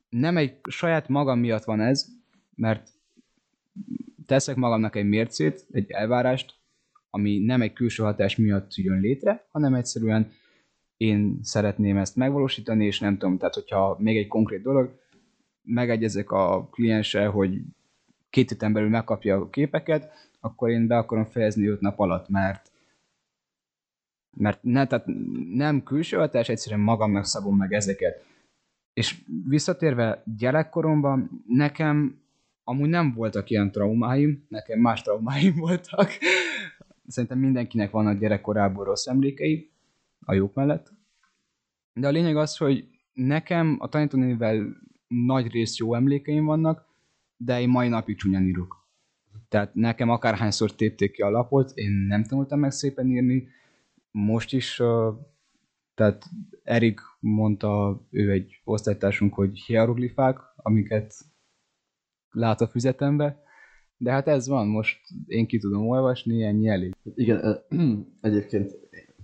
nem 0.08 0.36
egy 0.36 0.58
saját 0.68 1.08
magam 1.08 1.38
miatt 1.38 1.64
van 1.64 1.80
ez, 1.80 2.06
mert 2.54 2.88
teszek 4.26 4.56
magamnak 4.56 4.96
egy 4.96 5.08
mércét, 5.08 5.66
egy 5.70 5.90
elvárást, 5.90 6.54
ami 7.10 7.38
nem 7.38 7.62
egy 7.62 7.72
külső 7.72 8.02
hatás 8.02 8.36
miatt 8.36 8.74
jön 8.74 9.00
létre, 9.00 9.46
hanem 9.50 9.74
egyszerűen 9.74 10.30
én 10.96 11.38
szeretném 11.42 11.96
ezt 11.96 12.16
megvalósítani, 12.16 12.86
és 12.86 13.00
nem 13.00 13.18
tudom, 13.18 13.38
tehát 13.38 13.54
hogyha 13.54 13.96
még 13.98 14.16
egy 14.16 14.26
konkrét 14.26 14.62
dolog, 14.62 14.98
megegyezek 15.62 16.30
a 16.30 16.68
klienssel, 16.70 17.30
hogy 17.30 17.60
két 18.30 18.48
héten 18.50 18.72
belül 18.72 18.88
megkapja 18.88 19.36
a 19.36 19.50
képeket, 19.50 20.12
akkor 20.40 20.70
én 20.70 20.86
be 20.86 20.96
akarom 20.96 21.24
fejezni 21.24 21.66
öt 21.66 21.80
nap 21.80 21.98
alatt, 21.98 22.28
mert 22.28 22.70
mert 24.36 24.62
ne, 24.62 24.86
tehát 24.86 25.06
nem 25.50 25.82
külső 25.82 26.16
hatás, 26.16 26.48
egyszerűen 26.48 26.80
magamnak 26.80 27.24
szabom 27.24 27.56
meg 27.56 27.72
ezeket. 27.72 28.24
És 28.92 29.22
visszatérve 29.46 30.22
gyerekkoromban, 30.36 31.42
nekem 31.46 32.20
amúgy 32.64 32.88
nem 32.88 33.12
voltak 33.12 33.50
ilyen 33.50 33.70
traumáim, 33.70 34.46
nekem 34.48 34.80
más 34.80 35.02
traumáim 35.02 35.54
voltak. 35.66 36.10
Szerintem 37.06 37.38
mindenkinek 37.38 37.90
vannak 37.90 38.18
gyerekkorából 38.18 38.84
rossz 38.84 39.06
emlékei, 39.06 39.70
a 40.24 40.34
jók 40.34 40.54
mellett. 40.54 40.92
De 41.92 42.06
a 42.06 42.10
lényeg 42.10 42.36
az, 42.36 42.56
hogy 42.56 42.88
nekem 43.12 43.76
a 43.78 43.88
tanítónével 43.88 44.76
nagy 45.06 45.50
rész 45.50 45.78
jó 45.78 45.94
emlékeim 45.94 46.44
vannak, 46.44 46.87
de 47.38 47.60
én 47.60 47.68
mai 47.68 47.88
napig 47.88 48.16
csúnyán 48.16 48.46
írok. 48.46 48.86
Tehát 49.48 49.74
nekem 49.74 50.08
akárhányszor 50.08 50.74
tépték 50.74 51.12
ki 51.12 51.22
a 51.22 51.30
lapot, 51.30 51.70
én 51.74 51.90
nem 51.90 52.24
tanultam 52.24 52.58
meg 52.58 52.70
szépen 52.70 53.06
írni. 53.06 53.48
Most 54.10 54.52
is, 54.52 54.76
tehát 55.94 56.24
Erik 56.62 57.00
mondta, 57.20 58.02
ő 58.10 58.30
egy 58.30 58.60
osztálytársunk, 58.64 59.34
hogy 59.34 59.58
hieroglifák, 59.58 60.38
amiket 60.56 61.14
lát 62.30 62.60
a 62.60 62.66
füzetembe, 62.66 63.42
de 63.96 64.10
hát 64.10 64.28
ez 64.28 64.48
van, 64.48 64.66
most 64.68 65.00
én 65.26 65.46
ki 65.46 65.58
tudom 65.58 65.88
olvasni, 65.88 66.42
ennyi 66.42 66.68
elég. 66.68 66.94
Igen, 67.14 67.58
egyébként 68.20 68.70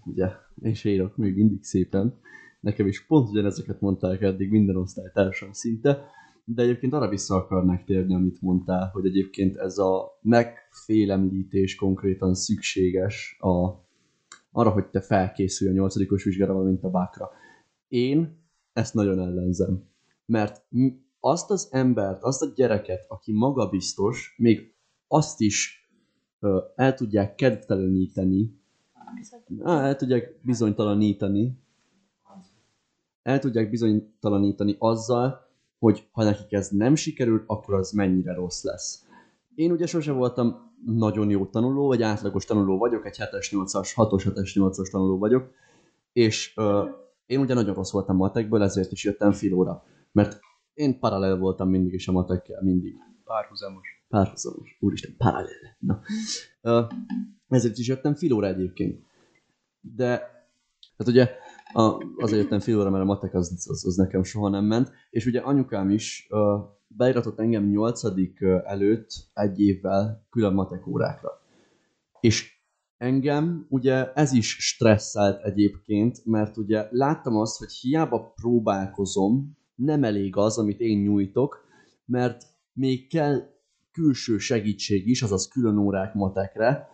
ugye 0.05 0.27
én 0.63 0.75
se 0.75 0.91
írok 0.91 1.17
még 1.17 1.35
mindig 1.35 1.63
szépen, 1.63 2.21
nekem 2.61 2.87
is 2.87 3.07
pont 3.07 3.29
ugyanezeket 3.29 3.81
mondták 3.81 4.21
eddig 4.21 4.51
minden 4.51 4.77
osztálytársam 4.77 5.53
szinte, 5.53 6.05
de 6.45 6.63
egyébként 6.63 6.93
arra 6.93 7.09
vissza 7.09 7.35
akarnák 7.35 7.85
térni, 7.85 8.15
amit 8.15 8.41
mondtál, 8.41 8.91
hogy 8.93 9.07
egyébként 9.07 9.57
ez 9.57 9.79
a 9.79 10.19
megfélemlítés 10.21 11.75
konkrétan 11.75 12.35
szükséges 12.35 13.37
a, 13.41 13.83
arra, 14.53 14.71
hogy 14.71 14.87
te 14.87 15.01
felkészülj 15.01 15.71
a 15.71 15.75
nyolcadikos 15.75 16.25
vizsgára, 16.25 16.53
valamint 16.53 16.85
a 16.85 16.91
bákra. 16.91 17.31
Én 17.89 18.43
ezt 18.73 18.95
nagyon 18.95 19.21
ellenzem, 19.21 19.85
mert 20.27 20.67
azt 21.21 21.51
az 21.51 21.69
embert, 21.71 22.23
azt 22.23 22.43
a 22.43 22.53
gyereket, 22.55 23.05
aki 23.09 23.33
magabiztos, 23.33 24.35
még 24.39 24.75
azt 25.09 25.41
is 25.41 25.89
ö, 26.39 26.63
el 26.75 26.95
tudják 26.95 27.35
kedvteleníteni, 27.35 28.63
el 29.65 29.97
tudják 29.97 30.41
bizonytalanítani, 30.43 31.59
el 33.23 33.39
tudják 33.39 33.71
bizonytalanítani 33.71 34.77
azzal, 34.79 35.45
hogy 35.85 36.09
ha 36.13 36.25
nekik 36.25 36.53
ez 36.53 36.69
nem 36.69 36.95
sikerül, 36.95 37.45
akkor 37.47 37.75
az 37.75 37.91
mennyire 37.91 38.35
rossz 38.35 38.63
lesz. 38.63 39.07
Én 39.55 39.71
ugye 39.71 39.87
sose 39.87 40.13
voltam 40.13 40.73
nagyon 40.85 41.31
jó 41.31 41.47
tanuló, 41.47 41.87
vagy 41.87 42.03
átlagos 42.03 42.45
tanuló 42.45 42.79
vagyok, 42.79 43.07
egy 43.07 43.17
7-es, 43.19 43.49
8-as, 43.51 43.93
6-os, 43.97 44.23
7-es, 44.25 44.51
8-as 44.55 44.91
tanuló 44.91 45.19
vagyok, 45.19 45.51
és 46.13 46.53
ö, 46.57 46.89
én 47.27 47.41
ugye 47.41 47.55
nagyon 47.55 47.75
rossz 47.75 47.91
voltam 47.91 48.17
matekből, 48.17 48.63
ezért 48.63 48.93
is 48.93 49.05
jöttem 49.05 49.33
filóra, 49.33 49.85
mert 50.13 50.41
én 50.75 50.99
paralel 50.99 51.37
voltam 51.37 51.69
mindig 51.69 51.93
is 51.93 52.09
a 52.09 52.13
matekkel, 52.13 52.63
mindig. 52.63 52.95
Párhuzamos. 53.25 54.05
Párhuzamos. 54.09 54.77
Úristen, 54.81 55.15
paralel. 55.17 55.77
Na. 55.79 56.01
Ö, 56.61 56.83
ezért 57.49 57.79
is 57.79 57.89
jöttem 57.89 58.15
filóra 58.15 58.47
egyébként. 58.47 59.05
De, 59.81 60.09
hát 60.97 61.09
ugye 61.09 61.31
a, 61.75 62.05
azért 62.17 62.43
jöttem 62.43 62.61
filóra, 62.61 62.91
mert 62.91 63.03
a 63.03 63.07
matek 63.07 63.35
az, 63.35 63.65
az, 63.69 63.87
az, 63.87 63.97
nekem 63.97 64.23
soha 64.23 64.49
nem 64.49 64.65
ment, 64.65 64.93
és 65.11 65.27
ugye 65.27 65.41
anyukám 65.41 65.91
is 65.91 66.27
ö, 66.31 66.59
beiratott 66.87 67.39
engem 67.39 67.65
nyolcadik 67.65 68.41
előtt 68.65 69.11
egy 69.35 69.61
évvel 69.61 70.27
külön 70.31 70.53
matek 70.53 70.87
órákra. 70.87 71.31
És 72.21 72.53
engem 72.97 73.67
ugye 73.69 74.13
ez 74.13 74.33
is 74.33 74.57
stresszelt 74.59 75.43
egyébként, 75.43 76.25
mert 76.25 76.57
ugye 76.57 76.89
láttam 76.91 77.37
azt, 77.37 77.59
hogy 77.59 77.73
hiába 77.73 78.33
próbálkozom, 78.35 79.57
nem 79.75 80.05
elég 80.05 80.37
az, 80.37 80.59
amit 80.59 80.81
én 80.81 80.99
nyújtok, 80.99 81.65
mert 82.05 82.45
még 82.73 83.09
kell 83.09 83.53
külső 83.93 84.39
segítség 84.39 85.09
is, 85.09 85.23
azaz 85.23 85.49
külön 85.49 85.79
órák 85.79 86.15
matekre, 86.15 86.89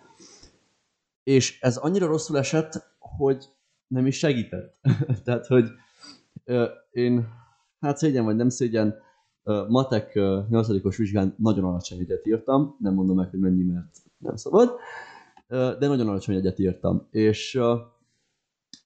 és 1.23 1.61
ez 1.61 1.77
annyira 1.77 2.07
rosszul 2.07 2.39
esett, 2.39 2.73
hogy 2.99 3.49
nem 3.91 4.07
is 4.07 4.19
segített. 4.19 4.79
Tehát, 5.25 5.47
hogy 5.47 5.69
én, 6.91 7.29
hát 7.81 7.97
szégyen 7.97 8.25
vagy 8.25 8.37
nem 8.37 8.49
szégyen, 8.49 8.95
matek 9.69 10.15
8 10.49 10.97
vizsgán 10.97 11.35
nagyon 11.39 11.65
alacsony 11.65 11.99
egyet 11.99 12.27
írtam, 12.27 12.77
nem 12.79 12.95
mondom 12.95 13.17
meg, 13.17 13.31
hogy 13.31 13.39
mennyi, 13.39 13.63
mert 13.63 13.97
nem 14.19 14.37
szabad, 14.37 14.71
de 15.49 15.87
nagyon 15.87 16.09
alacsony 16.09 16.35
egyet 16.35 16.59
írtam. 16.59 17.07
És 17.11 17.61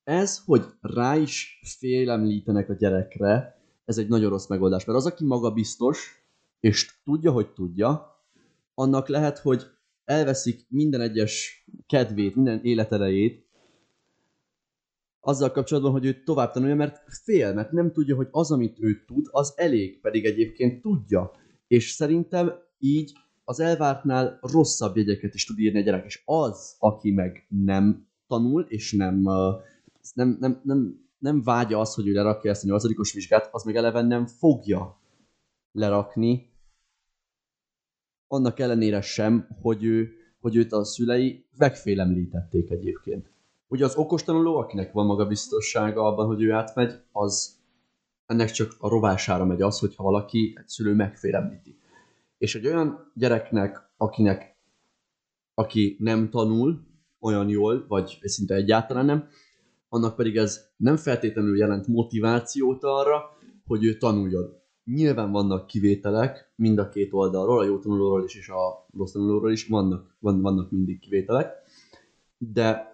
ez, 0.04 0.44
hogy 0.44 0.64
rá 0.80 1.16
is 1.16 1.60
félemlítenek 1.78 2.68
a 2.68 2.74
gyerekre, 2.74 3.58
ez 3.84 3.98
egy 3.98 4.08
nagyon 4.08 4.30
rossz 4.30 4.46
megoldás, 4.46 4.84
mert 4.84 4.98
az, 4.98 5.06
aki 5.06 5.24
magabiztos, 5.24 6.26
és 6.60 7.00
tudja, 7.04 7.32
hogy 7.32 7.52
tudja, 7.52 8.06
annak 8.74 9.08
lehet, 9.08 9.38
hogy 9.38 9.62
elveszik 10.04 10.66
minden 10.68 11.00
egyes 11.00 11.64
kedvét, 11.86 12.34
minden 12.34 12.60
életerejét, 12.62 13.43
azzal 15.24 15.50
kapcsolatban, 15.50 15.92
hogy 15.92 16.04
ő 16.04 16.22
tovább 16.22 16.52
tanulja, 16.52 16.74
mert 16.74 17.02
fél, 17.22 17.54
mert 17.54 17.72
nem 17.72 17.92
tudja, 17.92 18.16
hogy 18.16 18.28
az, 18.30 18.50
amit 18.50 18.76
ő 18.80 19.04
tud, 19.06 19.26
az 19.30 19.52
elég, 19.56 20.00
pedig 20.00 20.24
egyébként 20.24 20.80
tudja. 20.80 21.30
És 21.66 21.90
szerintem 21.90 22.52
így 22.78 23.12
az 23.44 23.60
elvártnál 23.60 24.38
rosszabb 24.40 24.96
jegyeket 24.96 25.34
is 25.34 25.44
tud 25.44 25.58
írni 25.58 25.78
a 25.78 25.82
gyerek, 25.82 26.04
és 26.04 26.22
az, 26.24 26.76
aki 26.78 27.10
meg 27.10 27.46
nem 27.48 28.08
tanul, 28.26 28.66
és 28.68 28.92
nem, 28.92 29.20
nem, 30.14 30.37
nem, 30.40 30.60
nem, 30.62 31.08
nem 31.18 31.42
vágya 31.42 31.80
azt, 31.80 31.94
hogy 31.94 32.08
ő 32.08 32.12
lerakja 32.12 32.50
ezt 32.50 32.64
a 32.64 32.66
nyolcadikos 32.66 33.12
vizsgát, 33.12 33.48
az 33.52 33.62
meg 33.62 33.76
eleve 33.76 34.02
nem 34.02 34.26
fogja 34.26 35.00
lerakni, 35.72 36.52
annak 38.26 38.58
ellenére 38.58 39.00
sem, 39.00 39.48
hogy, 39.60 39.84
ő, 39.84 40.12
hogy 40.40 40.56
őt 40.56 40.72
a 40.72 40.84
szülei 40.84 41.46
megfélemlítették 41.56 42.70
egyébként. 42.70 43.33
Ugye 43.68 43.85
az 43.85 43.96
okos 43.96 44.22
tanuló, 44.22 44.57
akinek 44.57 44.92
van 44.92 45.07
maga 45.07 45.27
biztossága 45.27 46.07
abban, 46.07 46.27
hogy 46.27 46.42
ő 46.42 46.53
átmegy, 46.53 46.92
az 47.12 47.62
ennek 48.27 48.50
csak 48.50 48.77
a 48.79 48.88
rovására 48.88 49.44
megy 49.44 49.62
az, 49.62 49.79
hogyha 49.79 50.03
valaki 50.03 50.55
egy 50.59 50.68
szülő 50.68 50.94
megfélemlíti. 50.94 51.79
És 52.38 52.55
egy 52.55 52.66
olyan 52.66 53.11
gyereknek, 53.14 53.90
akinek, 53.96 54.57
aki 55.55 55.96
nem 55.98 56.31
tanul 56.31 56.81
olyan 57.20 57.48
jól, 57.48 57.85
vagy 57.88 58.18
szinte 58.22 58.55
egyáltalán 58.55 59.05
nem, 59.05 59.29
annak 59.88 60.16
pedig 60.16 60.37
ez 60.37 60.61
nem 60.77 60.96
feltétlenül 60.96 61.57
jelent 61.57 61.87
motivációt 61.87 62.85
arra, 62.85 63.22
hogy 63.66 63.85
ő 63.85 63.96
tanuljon. 63.96 64.62
Nyilván 64.85 65.31
vannak 65.31 65.66
kivételek 65.66 66.53
mind 66.57 66.79
a 66.79 66.88
két 66.88 67.12
oldalról, 67.12 67.59
a 67.59 67.64
jó 67.64 67.79
tanulóról 67.79 68.24
is 68.24 68.35
és 68.35 68.48
a 68.48 68.87
rossz 68.96 69.12
tanulóról 69.12 69.53
is 69.53 69.66
vannak, 69.66 70.16
vannak 70.20 70.70
mindig 70.70 70.98
kivételek, 70.98 71.53
de 72.38 72.93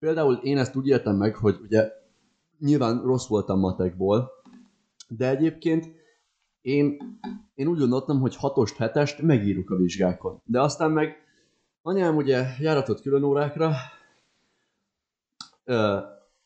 Például 0.00 0.34
én 0.34 0.58
ezt 0.58 0.76
úgy 0.76 0.86
értem 0.86 1.16
meg, 1.16 1.36
hogy 1.36 1.58
ugye 1.62 1.92
nyilván 2.58 3.02
rossz 3.02 3.26
voltam 3.26 3.58
matekból, 3.58 4.30
de 5.08 5.28
egyébként 5.28 5.88
én, 6.60 6.96
én 7.54 7.66
úgy 7.66 7.78
gondoltam, 7.78 8.20
hogy 8.20 8.36
hatost, 8.36 8.76
hetest 8.76 9.22
megírjuk 9.22 9.70
a 9.70 9.76
vizsgákon. 9.76 10.40
De 10.44 10.60
aztán 10.60 10.90
meg 10.90 11.16
anyám 11.82 12.16
ugye 12.16 12.46
járatott 12.58 13.00
külön 13.00 13.22
órákra, 13.22 13.72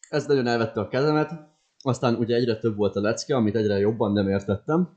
ez 0.08 0.26
nagyon 0.26 0.46
elvette 0.46 0.80
a 0.80 0.88
kezemet, 0.88 1.30
aztán 1.78 2.14
ugye 2.14 2.34
egyre 2.34 2.58
több 2.58 2.76
volt 2.76 2.96
a 2.96 3.00
lecke, 3.00 3.36
amit 3.36 3.54
egyre 3.54 3.78
jobban 3.78 4.12
nem 4.12 4.28
értettem, 4.28 4.88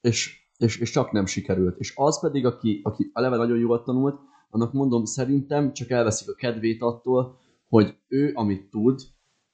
és, 0.00 0.50
és, 0.56 0.78
és 0.78 0.90
csak 0.90 1.12
nem 1.12 1.26
sikerült. 1.26 1.78
És 1.78 1.92
az 1.96 2.20
pedig, 2.20 2.46
aki, 2.46 2.80
aki 2.84 3.10
eleve 3.12 3.36
nagyon 3.36 3.58
jól 3.58 3.82
tanult, 3.82 4.20
annak 4.50 4.72
mondom, 4.72 5.04
szerintem 5.04 5.72
csak 5.72 5.90
elveszik 5.90 6.28
a 6.28 6.34
kedvét 6.34 6.82
attól, 6.82 7.38
hogy 7.68 7.94
ő, 8.08 8.32
amit 8.34 8.70
tud, 8.70 9.00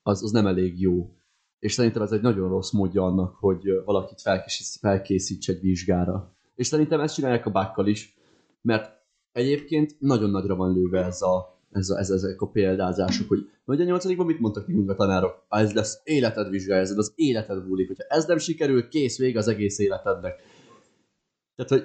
az, 0.03 0.23
az 0.23 0.31
nem 0.31 0.47
elég 0.47 0.81
jó. 0.81 1.15
És 1.59 1.73
szerintem 1.73 2.03
ez 2.03 2.13
egy 2.13 2.21
nagyon 2.21 2.49
rossz 2.49 2.71
módja 2.71 3.03
annak, 3.03 3.35
hogy 3.35 3.63
valakit 3.85 4.21
felkészíts, 4.21 4.79
felkészíts 4.79 5.49
egy 5.49 5.61
vizsgára. 5.61 6.37
És 6.55 6.67
szerintem 6.67 7.01
ezt 7.01 7.15
csinálják 7.15 7.47
a 7.47 7.51
bákkal 7.51 7.87
is, 7.87 8.19
mert 8.61 8.91
egyébként 9.33 9.97
nagyon 9.99 10.31
nagyra 10.31 10.57
van 10.57 10.73
lőve 10.73 11.05
ez 11.05 11.23
a, 11.23 11.59
ez 11.71 11.91
a, 11.91 11.99
ez, 11.99 12.11
ezek 12.11 12.41
a 12.41 12.51
példázások, 12.51 13.29
hogy 13.29 13.49
hogy 13.65 13.81
a 13.81 13.85
nyolcadikban 13.85 14.27
mit 14.27 14.41
mondtak 14.41 14.67
nekünk 14.67 14.91
a 14.91 14.95
tanárok? 14.95 15.47
Ez 15.49 15.73
lesz 15.73 16.01
életed 16.05 16.51
vizsgálja, 16.51 16.83
ez 16.83 16.91
az 16.91 17.13
életed 17.15 17.67
múlik. 17.67 17.87
Hogyha 17.87 18.05
ez 18.09 18.27
nem 18.27 18.39
sikerül, 18.39 18.89
kész, 18.89 19.19
vége 19.19 19.39
az 19.39 19.49
egész 19.49 19.79
életednek. 19.79 20.41
Tehát, 21.57 21.71
hogy 21.71 21.85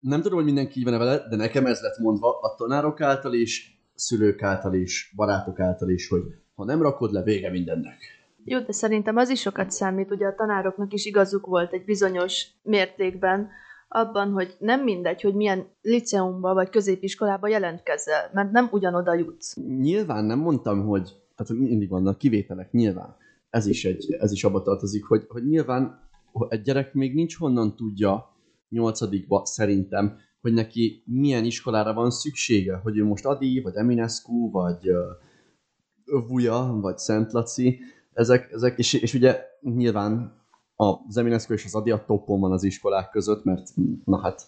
nem 0.00 0.20
tudom, 0.22 0.36
hogy 0.36 0.46
mindenki 0.46 0.78
így 0.78 0.84
van 0.84 0.98
vele, 0.98 1.26
de 1.28 1.36
nekem 1.36 1.66
ez 1.66 1.80
lett 1.80 1.98
mondva 1.98 2.38
a 2.38 2.54
tanárok 2.54 3.00
által 3.00 3.32
is, 3.34 3.79
szülők 4.00 4.42
által 4.42 4.74
is, 4.74 5.12
barátok 5.16 5.60
által 5.60 5.90
is, 5.90 6.08
hogy 6.08 6.22
ha 6.54 6.64
nem 6.64 6.82
rakod 6.82 7.12
le, 7.12 7.22
vége 7.22 7.50
mindennek. 7.50 7.98
Jó, 8.44 8.58
de 8.58 8.72
szerintem 8.72 9.16
az 9.16 9.28
is 9.28 9.40
sokat 9.40 9.70
számít, 9.70 10.10
ugye 10.10 10.26
a 10.26 10.34
tanároknak 10.34 10.92
is 10.92 11.06
igazuk 11.06 11.46
volt 11.46 11.72
egy 11.72 11.84
bizonyos 11.84 12.46
mértékben, 12.62 13.48
abban, 13.88 14.32
hogy 14.32 14.56
nem 14.58 14.82
mindegy, 14.82 15.20
hogy 15.20 15.34
milyen 15.34 15.66
liceumba 15.82 16.54
vagy 16.54 16.70
középiskolába 16.70 17.48
jelentkezel, 17.48 18.30
mert 18.32 18.50
nem 18.50 18.68
ugyanoda 18.70 19.14
jutsz. 19.14 19.56
Nyilván 19.56 20.24
nem 20.24 20.38
mondtam, 20.38 20.86
hogy, 20.86 21.16
tehát 21.36 21.62
mindig 21.62 21.88
vannak 21.88 22.18
kivételek, 22.18 22.70
nyilván. 22.72 23.16
Ez 23.50 23.66
is, 23.66 23.84
egy, 23.84 24.16
ez 24.20 24.32
is 24.32 24.44
abba 24.44 24.62
tartozik, 24.62 25.04
hogy, 25.04 25.24
hogy 25.28 25.46
nyilván 25.46 26.08
egy 26.48 26.60
gyerek 26.60 26.94
még 26.94 27.14
nincs 27.14 27.36
honnan 27.36 27.76
tudja 27.76 28.36
nyolcadikba 28.68 29.44
szerintem, 29.44 30.18
hogy 30.40 30.52
neki 30.52 31.02
milyen 31.06 31.44
iskolára 31.44 31.92
van 31.92 32.10
szüksége, 32.10 32.76
hogy 32.76 32.98
ő 32.98 33.04
most 33.04 33.24
Adi, 33.24 33.60
vagy 33.60 33.74
Eminescu, 33.74 34.50
vagy 34.50 34.90
uh, 34.90 36.28
Vuja, 36.28 36.78
vagy 36.80 36.98
Szent 36.98 37.32
Laci, 37.32 37.78
ezek, 38.12 38.50
ezek 38.52 38.78
és, 38.78 38.92
és 38.92 39.14
ugye 39.14 39.40
nyilván 39.60 40.38
a 40.76 40.94
Zeminescu 41.08 41.52
és 41.52 41.64
az 41.64 41.74
Adi 41.74 41.90
a 41.90 42.04
toppon 42.06 42.40
van 42.40 42.52
az 42.52 42.62
iskolák 42.62 43.10
között, 43.10 43.44
mert 43.44 43.68
na 44.04 44.20
hát 44.20 44.46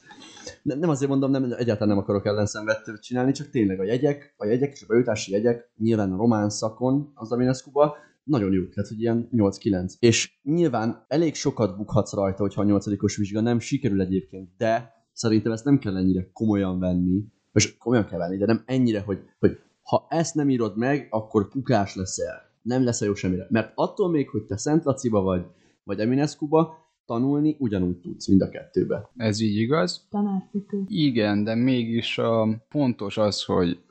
nem, 0.63 0.79
nem 0.79 0.89
azért 0.89 1.11
mondom, 1.11 1.31
nem, 1.31 1.45
egyáltalán 1.45 1.89
nem 1.89 1.99
akarok 1.99 2.27
ellenszenvet 2.27 3.01
csinálni, 3.01 3.33
csak 3.33 3.51
tényleg 3.51 3.81
a 3.81 3.85
jegyek, 3.85 4.35
a 4.37 4.47
jegyek 4.47 4.73
és 4.73 4.83
a 4.83 4.87
bejutási 4.87 5.33
jegyek 5.33 5.71
nyilván 5.77 6.13
a 6.13 6.17
román 6.17 6.51
szakon 6.51 7.13
az 7.15 7.29
Zeminescu-ba 7.29 7.97
nagyon 8.25 8.53
jó, 8.53 8.69
tehát 8.69 8.89
hogy 8.89 9.01
ilyen 9.01 9.29
8-9. 9.33 9.93
És 9.99 10.39
nyilván 10.43 11.05
elég 11.09 11.35
sokat 11.35 11.77
bukhatsz 11.77 12.13
rajta, 12.13 12.43
hogyha 12.43 12.61
a 12.61 12.65
8 12.65 13.17
vizsga 13.17 13.41
nem 13.41 13.59
sikerül 13.59 14.01
egyébként, 14.01 14.51
de 14.57 14.93
szerintem 15.13 15.53
ezt 15.53 15.65
nem 15.65 15.79
kell 15.79 15.97
ennyire 15.97 16.31
komolyan 16.33 16.79
venni, 16.79 17.25
és 17.53 17.77
komolyan 17.77 18.07
kell 18.07 18.19
venni, 18.19 18.37
de 18.37 18.47
nem 18.47 18.63
ennyire, 18.67 19.01
hogy, 19.01 19.19
hogy 19.39 19.59
ha 19.83 20.07
ezt 20.09 20.35
nem 20.35 20.51
írod 20.51 20.77
meg, 20.77 21.07
akkor 21.11 21.49
kukás 21.49 21.95
leszel. 21.95 22.51
Nem 22.63 22.85
leszel 22.85 23.09
jó 23.09 23.15
semmire. 23.15 23.47
Mert 23.51 23.73
attól 23.75 24.11
még, 24.11 24.29
hogy 24.29 24.43
te 24.43 24.57
Szent 24.57 24.85
Laciba 24.85 25.21
vagy, 25.21 25.47
vagy 25.85 26.01
Eminescu-ba, 26.01 26.77
tanulni 27.05 27.57
ugyanúgy 27.59 28.01
tudsz 28.01 28.29
mind 28.29 28.41
a 28.41 28.49
kettőbe. 28.49 29.11
Ez 29.17 29.41
így 29.41 29.57
igaz? 29.57 30.07
Tanárcikő. 30.11 30.83
Igen, 30.87 31.45
de 31.45 31.55
mégis 31.55 32.19
uh, 32.19 32.55
fontos 32.69 33.19
az, 33.19 33.45
hogy 33.45 33.85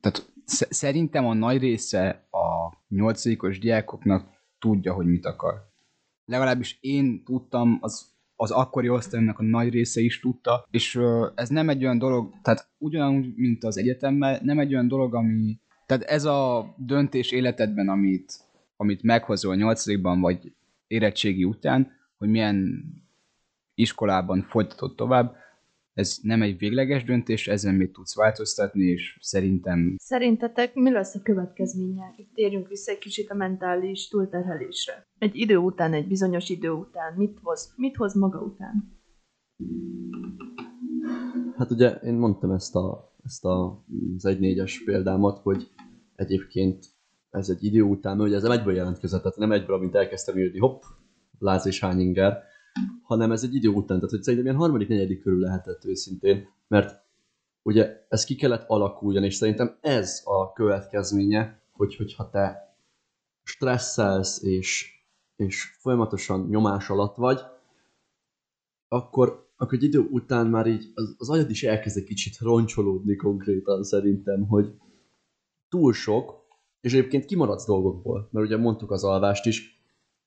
tehát 0.00 0.32
szerintem 0.70 1.26
a 1.26 1.34
nagy 1.34 1.58
része 1.58 2.28
a 2.30 2.76
nyolcadikos 2.88 3.58
diákoknak 3.58 4.28
tudja, 4.58 4.92
hogy 4.92 5.06
mit 5.06 5.26
akar. 5.26 5.54
Legalábbis 6.24 6.78
én 6.80 7.24
tudtam, 7.24 7.78
az, 7.80 8.08
az 8.40 8.50
akkori 8.50 8.88
osztályomnak 8.88 9.38
a 9.38 9.42
nagy 9.42 9.68
része 9.68 10.00
is 10.00 10.20
tudta, 10.20 10.66
és 10.70 11.00
ez 11.34 11.48
nem 11.48 11.68
egy 11.68 11.84
olyan 11.84 11.98
dolog, 11.98 12.34
tehát 12.42 12.68
ugyanúgy, 12.78 13.32
mint 13.36 13.64
az 13.64 13.78
egyetemmel, 13.78 14.38
nem 14.42 14.58
egy 14.58 14.72
olyan 14.72 14.88
dolog, 14.88 15.14
ami, 15.14 15.58
tehát 15.86 16.02
ez 16.02 16.24
a 16.24 16.74
döntés 16.76 17.30
életedben, 17.30 17.88
amit, 17.88 18.32
amit 18.76 19.02
meghozol 19.02 19.56
nyolcadikban, 19.56 20.20
vagy 20.20 20.52
érettségi 20.86 21.44
után, 21.44 21.92
hogy 22.18 22.28
milyen 22.28 22.84
iskolában 23.74 24.42
folytatod 24.42 24.94
tovább, 24.94 25.36
ez 26.00 26.18
nem 26.22 26.42
egy 26.42 26.58
végleges 26.58 27.04
döntés, 27.04 27.48
ezen 27.48 27.74
még 27.74 27.90
tudsz 27.90 28.16
változtatni, 28.16 28.84
és 28.84 29.18
szerintem... 29.20 29.94
Szerintetek 29.98 30.74
mi 30.74 30.90
lesz 30.90 31.14
a 31.14 31.22
következménye? 31.22 32.14
Itt 32.16 32.34
térjünk 32.34 32.68
vissza 32.68 32.90
egy 32.90 32.98
kicsit 32.98 33.30
a 33.30 33.34
mentális 33.34 34.08
túlterhelésre. 34.08 35.06
Egy 35.18 35.36
idő 35.36 35.56
után, 35.56 35.92
egy 35.92 36.06
bizonyos 36.06 36.48
idő 36.48 36.70
után 36.70 37.14
mit 37.16 37.38
hoz, 37.42 37.74
mit 37.76 37.96
hoz 37.96 38.14
maga 38.14 38.40
után? 38.40 38.98
Hát 41.56 41.70
ugye 41.70 41.90
én 41.90 42.14
mondtam 42.14 42.50
ezt, 42.50 42.74
a, 42.74 43.14
ezt 43.24 43.44
a, 43.44 43.84
az 44.16 44.24
1-4-es 44.28 44.72
példámat, 44.84 45.38
hogy 45.38 45.70
egyébként 46.14 46.84
ez 47.30 47.48
egy 47.48 47.64
idő 47.64 47.82
után, 47.82 48.16
mert 48.16 48.28
ugye 48.28 48.36
ez 48.36 48.42
nem 48.42 48.52
egyből 48.52 48.74
jelentkezett, 48.74 49.22
tehát 49.22 49.38
nem 49.38 49.52
egyből, 49.52 49.76
amint 49.76 49.94
elkezdtem 49.94 50.38
írni, 50.38 50.58
hopp, 50.58 50.82
láz 51.38 51.66
és 51.66 51.80
hányinger, 51.80 52.42
hanem 53.02 53.32
ez 53.32 53.42
egy 53.42 53.54
idő 53.54 53.68
után, 53.68 53.96
tehát 53.96 54.10
hogy 54.10 54.22
szerintem 54.22 54.48
ilyen 54.48 54.60
harmadik, 54.60 54.88
negyedik 54.88 55.22
körül 55.22 55.40
lehetett 55.40 55.84
őszintén, 55.84 56.48
mert 56.68 57.02
ugye 57.62 58.06
ez 58.08 58.24
ki 58.24 58.34
kellett 58.34 58.64
alakuljon, 58.68 59.24
és 59.24 59.34
szerintem 59.34 59.78
ez 59.80 60.22
a 60.24 60.52
következménye, 60.52 61.62
hogy, 61.72 61.96
hogyha 61.96 62.30
te 62.30 62.74
stresszelsz, 63.42 64.42
és, 64.42 65.00
és 65.36 65.62
folyamatosan 65.78 66.46
nyomás 66.48 66.90
alatt 66.90 67.16
vagy, 67.16 67.40
akkor, 68.88 69.50
akkor 69.56 69.74
egy 69.74 69.82
idő 69.82 69.98
után 69.98 70.46
már 70.46 70.66
így 70.66 70.90
az, 70.94 71.14
az 71.18 71.30
agyad 71.30 71.50
is 71.50 71.62
elkezd 71.62 71.96
egy 71.96 72.04
kicsit 72.04 72.38
roncsolódni 72.38 73.16
konkrétan 73.16 73.82
szerintem, 73.82 74.46
hogy 74.46 74.74
túl 75.68 75.92
sok, 75.92 76.40
és 76.80 76.92
egyébként 76.92 77.24
kimaradsz 77.24 77.66
dolgokból, 77.66 78.28
mert 78.32 78.46
ugye 78.46 78.56
mondtuk 78.56 78.90
az 78.90 79.04
alvást 79.04 79.46
is, 79.46 79.82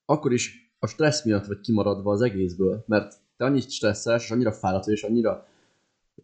akkor 0.06 0.34
is 0.34 0.73
a 0.84 0.88
stressz 0.88 1.26
miatt 1.26 1.46
vagy 1.46 1.60
kimaradva 1.60 2.12
az 2.12 2.22
egészből, 2.22 2.84
mert 2.88 3.16
te 3.38 3.46
annyit 3.46 3.72
stresszel, 3.72 4.16
és 4.16 4.32
annyira 4.32 4.52
fáradt 4.52 4.88
és 4.88 5.04
annyira 5.04 5.46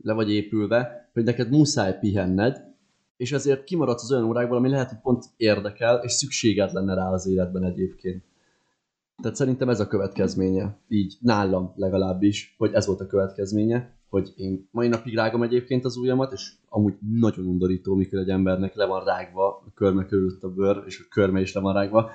le 0.02 0.14
vagy 0.14 0.32
épülve, 0.32 1.10
hogy 1.14 1.24
neked 1.24 1.50
muszáj 1.50 2.00
pihenned, 2.00 2.68
és 3.18 3.32
ezért 3.32 3.64
kimaradsz 3.64 4.04
az 4.04 4.12
olyan 4.12 4.24
órákból, 4.24 4.58
ami 4.58 4.70
lehet, 4.70 4.90
hogy 4.90 5.00
pont 5.02 5.26
érdekel, 5.38 6.04
és 6.04 6.12
szükséged 6.12 6.74
lenne 6.74 6.94
rá 6.94 7.12
az 7.12 7.28
életben 7.28 7.64
egyébként. 7.64 8.24
Tehát 9.22 9.38
szerintem 9.38 9.70
ez 9.70 9.80
a 9.80 9.88
következménye, 9.88 10.78
így 10.88 11.18
nálam 11.22 11.74
legalábbis, 11.76 12.56
hogy 12.58 12.74
ez 12.74 12.86
volt 12.86 13.02
a 13.02 13.08
következménye, 13.08 13.98
hogy 14.10 14.34
én 14.36 14.68
mai 14.72 14.88
napig 14.88 15.16
rágom 15.16 15.44
egyébként 15.44 15.86
az 15.86 15.98
ujjamat, 15.98 16.32
és 16.32 16.52
amúgy 16.70 16.94
nagyon 17.20 17.46
undorító, 17.46 17.96
mikor 17.96 18.20
egy 18.20 18.30
embernek 18.30 18.76
le 18.76 18.86
van 18.86 19.04
rágva 19.04 19.48
a 19.48 19.74
körme 19.74 20.06
körülött 20.06 20.44
a 20.44 20.54
bőr, 20.54 20.84
és 20.86 21.00
a 21.00 21.08
körme 21.10 21.42
is 21.42 21.54
le 21.54 21.62
van 21.62 21.74
rágva, 21.74 22.12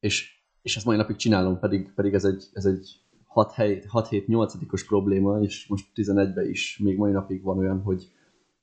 és 0.00 0.37
és 0.68 0.76
ezt 0.76 0.84
mai 0.84 0.96
napig 0.96 1.16
csinálom, 1.16 1.58
pedig, 1.58 1.92
pedig 1.94 2.14
ez 2.14 2.24
egy, 2.24 2.44
ez 2.52 2.64
egy 2.64 3.00
6-7-8-os 3.34 4.84
probléma, 4.86 5.40
és 5.40 5.66
most 5.66 5.86
11-ben 5.94 6.48
is 6.48 6.78
még 6.78 6.96
mai 6.96 7.12
napig 7.12 7.42
van 7.42 7.58
olyan, 7.58 7.80
hogy 7.80 8.12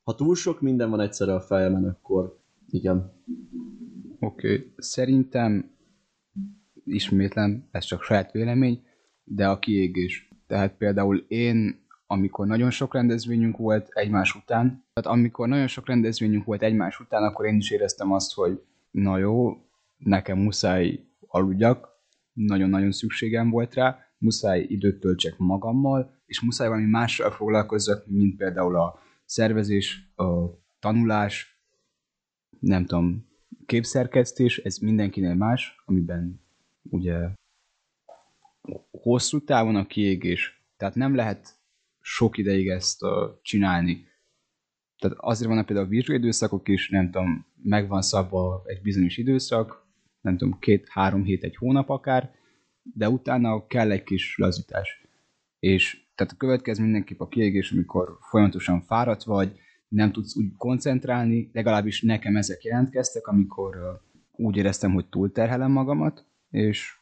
ha 0.02 0.14
túl 0.14 0.34
sok 0.34 0.60
minden 0.60 0.90
van 0.90 1.00
egyszerre 1.00 1.34
a 1.34 1.40
fejemen, 1.40 1.84
akkor 1.84 2.38
igen. 2.70 3.12
Oké, 4.20 4.52
okay. 4.52 4.72
szerintem 4.76 5.70
ismétlen, 6.84 7.68
ez 7.70 7.84
csak 7.84 8.02
saját 8.02 8.32
vélemény, 8.32 8.82
de 9.24 9.48
a 9.48 9.58
kiégés. 9.58 10.28
Tehát 10.46 10.76
például 10.76 11.24
én, 11.28 11.86
amikor 12.06 12.46
nagyon 12.46 12.70
sok 12.70 12.94
rendezvényünk 12.94 13.56
volt 13.56 13.88
egymás 13.90 14.34
után, 14.34 14.84
tehát 14.92 15.18
amikor 15.18 15.48
nagyon 15.48 15.66
sok 15.66 15.86
rendezvényünk 15.86 16.44
volt 16.44 16.62
egymás 16.62 17.00
után, 17.00 17.22
akkor 17.22 17.46
én 17.46 17.56
is 17.56 17.70
éreztem 17.70 18.12
azt, 18.12 18.34
hogy 18.34 18.62
na 18.90 19.18
jó, 19.18 19.56
nekem 19.98 20.38
muszáj 20.38 21.00
aludjak, 21.26 21.95
nagyon-nagyon 22.36 22.92
szükségem 22.92 23.50
volt 23.50 23.74
rá, 23.74 23.98
muszáj 24.18 24.60
időt 24.68 25.00
töltsek 25.00 25.38
magammal, 25.38 26.22
és 26.26 26.40
muszáj 26.40 26.68
valami 26.68 26.86
mással 26.86 27.30
foglalkozzak, 27.30 28.06
mint 28.06 28.36
például 28.36 28.76
a 28.76 28.98
szervezés, 29.24 30.12
a 30.16 30.24
tanulás, 30.78 31.60
nem 32.60 32.84
tudom, 32.84 33.28
képszerkesztés, 33.66 34.58
ez 34.58 34.78
mindenkinél 34.78 35.34
más, 35.34 35.82
amiben 35.84 36.40
ugye 36.82 37.28
hosszú 38.90 39.44
távon 39.44 39.76
a 39.76 39.86
kiégés. 39.86 40.66
Tehát 40.76 40.94
nem 40.94 41.14
lehet 41.14 41.60
sok 42.00 42.38
ideig 42.38 42.68
ezt 42.68 43.02
uh, 43.02 43.10
csinálni. 43.42 44.04
Tehát 44.98 45.16
azért 45.20 45.50
van 45.50 45.64
például 45.64 45.86
a 45.86 45.90
vizsgaidőszakok 45.90 46.68
is, 46.68 46.88
nem 46.88 47.10
tudom, 47.10 47.46
meg 47.62 47.88
van 47.88 48.02
szabva 48.02 48.62
egy 48.66 48.82
bizonyos 48.82 49.16
időszak, 49.16 49.85
nem 50.26 50.36
tudom, 50.36 50.58
két-három 50.58 51.24
hét, 51.24 51.42
egy 51.42 51.56
hónap 51.56 51.88
akár, 51.88 52.30
de 52.82 53.10
utána 53.10 53.66
kell 53.66 53.90
egy 53.90 54.02
kis 54.02 54.36
lazítás. 54.36 55.06
És 55.58 56.04
tehát 56.14 56.32
a 56.32 56.36
következő 56.36 56.82
mindenképp 56.82 57.20
a 57.20 57.28
kiégés, 57.28 57.72
amikor 57.72 58.18
folyamatosan 58.20 58.80
fáradt 58.80 59.22
vagy, 59.22 59.58
nem 59.88 60.12
tudsz 60.12 60.36
úgy 60.36 60.56
koncentrálni, 60.56 61.50
legalábbis 61.52 62.02
nekem 62.02 62.36
ezek 62.36 62.62
jelentkeztek, 62.62 63.26
amikor 63.26 64.00
úgy 64.30 64.56
éreztem, 64.56 64.92
hogy 64.92 65.08
túlterhelem 65.08 65.70
magamat, 65.70 66.26
és 66.50 66.96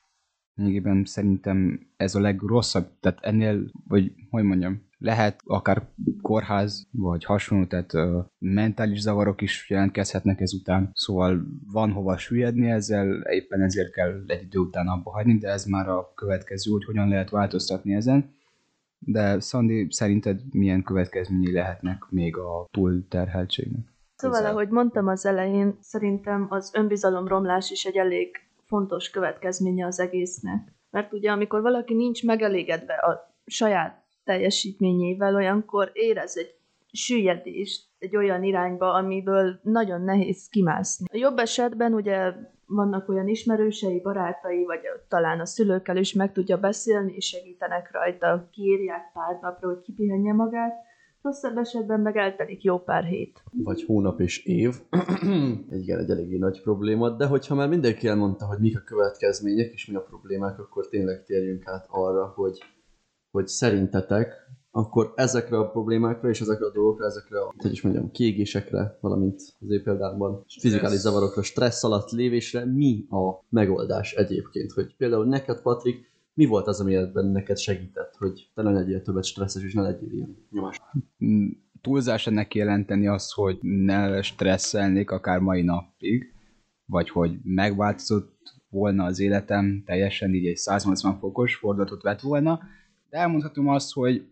lényegében 0.55 1.05
szerintem 1.05 1.87
ez 1.97 2.15
a 2.15 2.21
legrosszabb, 2.21 2.91
tehát 3.01 3.19
ennél, 3.23 3.71
vagy 3.89 4.13
hogy 4.31 4.45
mondjam, 4.45 4.89
lehet 5.05 5.41
akár 5.45 5.83
kórház, 6.23 6.87
vagy 6.91 7.25
hasonló, 7.25 7.67
tehát 7.67 7.93
uh, 7.93 8.25
mentális 8.39 9.01
zavarok 9.01 9.41
is 9.41 9.71
jelentkezhetnek 9.71 10.41
ezután, 10.41 10.91
szóval 10.93 11.47
van 11.73 11.93
hova 11.93 12.17
süllyedni 12.17 12.71
ezzel, 12.71 13.21
éppen 13.21 13.63
ezért 13.63 13.93
kell 13.93 14.23
egy 14.27 14.43
idő 14.43 14.59
után 14.59 14.87
abba 14.87 15.11
hagyni, 15.11 15.39
de 15.39 15.49
ez 15.49 15.65
már 15.65 15.89
a 15.89 16.13
következő, 16.15 16.71
hogy 16.71 16.85
hogyan 16.85 17.09
lehet 17.09 17.31
változtatni 17.31 17.95
ezen. 17.95 18.35
De 18.99 19.41
Szandi, 19.41 19.87
szerinted 19.91 20.41
milyen 20.53 20.83
következményei 20.83 21.53
lehetnek 21.53 22.05
még 22.11 22.37
a 22.37 22.69
túlterheltségnek? 22.71 23.93
Szóval, 24.17 24.47
ahogy 24.47 24.69
mondtam 24.69 25.09
az 25.09 25.27
elején, 25.27 25.77
szerintem 25.81 26.47
az 26.49 26.71
önbizalomromlás 26.75 27.71
is 27.71 27.85
egy 27.85 27.97
elég 27.97 28.37
fontos 28.67 29.11
következménye 29.11 29.87
az 29.87 30.01
egésznek. 30.01 30.73
Mert 30.91 31.13
ugye, 31.13 31.31
amikor 31.31 31.61
valaki 31.63 31.95
nincs 31.95 32.25
megelégedve 32.25 32.95
a 32.95 33.35
saját 33.47 34.04
teljesítményével, 34.25 35.35
olyankor 35.35 35.91
érez 35.93 36.37
egy 36.37 36.55
süllyedést 36.93 37.85
egy 37.99 38.17
olyan 38.17 38.43
irányba, 38.43 38.93
amiből 38.93 39.61
nagyon 39.63 40.01
nehéz 40.01 40.49
kimászni. 40.49 41.07
A 41.13 41.17
jobb 41.17 41.39
esetben 41.39 41.95
ugye 41.95 42.33
vannak 42.67 43.09
olyan 43.09 43.29
ismerősei, 43.29 44.01
barátai, 44.01 44.65
vagy 44.65 44.81
talán 45.09 45.41
a 45.41 45.47
szülőkkel 45.47 45.97
is 45.97 46.13
meg 46.13 46.33
tudja 46.33 46.59
beszélni, 46.59 47.13
és 47.15 47.27
segítenek 47.27 47.91
rajta, 47.93 48.49
kiírják 48.53 49.13
pár 49.13 49.39
napra, 49.43 49.69
hogy 49.69 49.83
kipihenje 49.83 50.33
magát. 50.33 50.75
Rosszabb 51.23 51.57
esetben 51.57 52.01
meg 52.01 52.17
eltelik 52.17 52.63
jó 52.63 52.79
pár 52.79 53.05
hét. 53.05 53.43
Vagy 53.53 53.83
hónap 53.83 54.21
és 54.21 54.45
év. 54.45 54.75
igen, 55.83 55.99
egy 55.99 56.11
eléggé 56.11 56.37
nagy 56.37 56.63
probléma, 56.63 57.11
de 57.11 57.27
hogyha 57.27 57.55
már 57.55 57.69
mindenki 57.69 58.07
elmondta, 58.07 58.47
hogy 58.47 58.59
mik 58.59 58.77
a 58.77 58.83
következmények 58.85 59.73
és 59.73 59.87
mi 59.87 59.95
a 59.95 60.01
problémák, 60.01 60.59
akkor 60.59 60.89
tényleg 60.89 61.25
térjünk 61.25 61.67
át 61.67 61.87
arra, 61.91 62.33
hogy, 62.37 62.59
hogy 63.35 63.49
szerintetek 63.49 64.33
akkor 64.71 65.13
ezekre 65.17 65.59
a 65.59 65.71
problémákra 65.71 66.29
és 66.29 66.41
ezekre 66.41 66.67
a 66.67 66.73
dolgokra, 66.73 67.07
ezekre 67.07 67.41
a, 67.41 67.55
hogy 67.59 67.73
is 67.73 67.83
mondjam, 67.83 68.11
kiégésekre, 68.11 68.99
valamint 69.01 69.41
az 69.61 69.71
én 69.71 69.83
példámban 69.83 70.45
fizikális 70.61 70.99
zavarokra, 70.99 71.43
stressz 71.43 71.85
alatt 71.85 72.11
lévésre 72.11 72.65
mi 72.65 73.07
a 73.09 73.45
megoldás 73.49 74.13
egyébként? 74.13 74.73
Hogy 74.73 74.97
például 74.97 75.27
neked, 75.27 75.61
Patrik, 75.61 76.13
mi 76.35 76.45
volt 76.45 76.67
az, 76.67 76.81
ami 76.81 76.95
ebben 76.95 77.27
neked 77.27 77.59
segített, 77.59 78.15
hogy 78.19 78.51
te 78.55 78.63
ne 78.63 78.71
legyél 78.71 79.03
többet 79.03 79.25
stresszes, 79.25 79.63
és 79.63 79.75
ne 79.75 79.83
legyél 79.83 80.13
ilyen 80.13 80.37
nyomás? 80.51 80.81
Mm, 81.25 81.49
túlzás 81.81 82.27
ennek 82.27 82.55
jelenteni 82.55 83.07
azt, 83.07 83.33
hogy 83.33 83.59
ne 83.61 84.23
stresszelnék 84.23 85.11
akár 85.11 85.39
mai 85.39 85.63
napig, 85.63 86.33
vagy 86.87 87.11
hogy 87.11 87.39
megváltozott 87.43 88.39
volna 88.69 89.05
az 89.05 89.21
életem, 89.21 89.83
teljesen 89.87 90.35
így 90.35 90.47
egy 90.47 90.57
180 90.57 91.19
fokos 91.19 91.55
fordulatot 91.55 92.03
vett 92.03 92.21
volna, 92.21 92.61
elmondhatom 93.15 93.69
azt, 93.69 93.93
hogy 93.93 94.29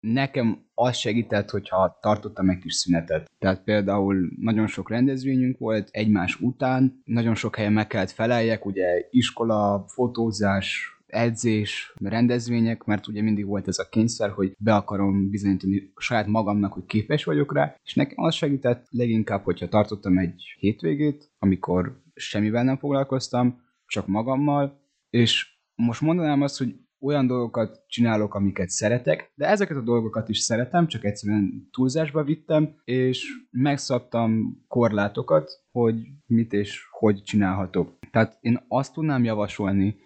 nekem 0.00 0.64
az 0.74 0.96
segített, 0.96 1.50
hogyha 1.50 1.98
tartottam 2.00 2.50
egy 2.50 2.58
kis 2.58 2.74
szünetet. 2.74 3.30
Tehát 3.38 3.64
például 3.64 4.32
nagyon 4.36 4.66
sok 4.66 4.90
rendezvényünk 4.90 5.58
volt 5.58 5.88
egymás 5.92 6.40
után, 6.40 7.02
nagyon 7.04 7.34
sok 7.34 7.56
helyen 7.56 7.72
meg 7.72 7.86
kellett 7.86 8.10
feleljek, 8.10 8.64
ugye 8.64 9.06
iskola, 9.10 9.84
fotózás, 9.88 10.94
edzés, 11.06 11.94
rendezvények, 11.94 12.84
mert 12.84 13.06
ugye 13.06 13.22
mindig 13.22 13.46
volt 13.46 13.68
ez 13.68 13.78
a 13.78 13.88
kényszer, 13.88 14.30
hogy 14.30 14.54
be 14.58 14.74
akarom 14.74 15.30
bizonyítani 15.30 15.92
saját 15.96 16.26
magamnak, 16.26 16.72
hogy 16.72 16.84
képes 16.84 17.24
vagyok 17.24 17.54
rá, 17.54 17.76
és 17.84 17.94
nekem 17.94 18.24
az 18.24 18.34
segített 18.34 18.86
leginkább, 18.90 19.44
hogyha 19.44 19.68
tartottam 19.68 20.18
egy 20.18 20.56
hétvégét, 20.58 21.30
amikor 21.38 22.02
semmivel 22.14 22.64
nem 22.64 22.78
foglalkoztam, 22.78 23.64
csak 23.86 24.06
magammal, 24.06 24.80
és 25.10 25.54
most 25.74 26.00
mondanám 26.00 26.42
azt, 26.42 26.58
hogy 26.58 26.74
olyan 27.00 27.26
dolgokat 27.26 27.84
csinálok, 27.86 28.34
amiket 28.34 28.68
szeretek, 28.68 29.32
de 29.34 29.46
ezeket 29.46 29.76
a 29.76 29.82
dolgokat 29.82 30.28
is 30.28 30.38
szeretem, 30.38 30.86
csak 30.86 31.04
egyszerűen 31.04 31.68
túlzásba 31.70 32.24
vittem, 32.24 32.74
és 32.84 33.26
megszabtam 33.50 34.62
korlátokat, 34.68 35.50
hogy 35.70 35.94
mit 36.26 36.52
és 36.52 36.82
hogy 36.90 37.22
csinálhatok. 37.22 37.98
Tehát 38.10 38.38
én 38.40 38.64
azt 38.68 38.92
tudnám 38.92 39.24
javasolni 39.24 39.96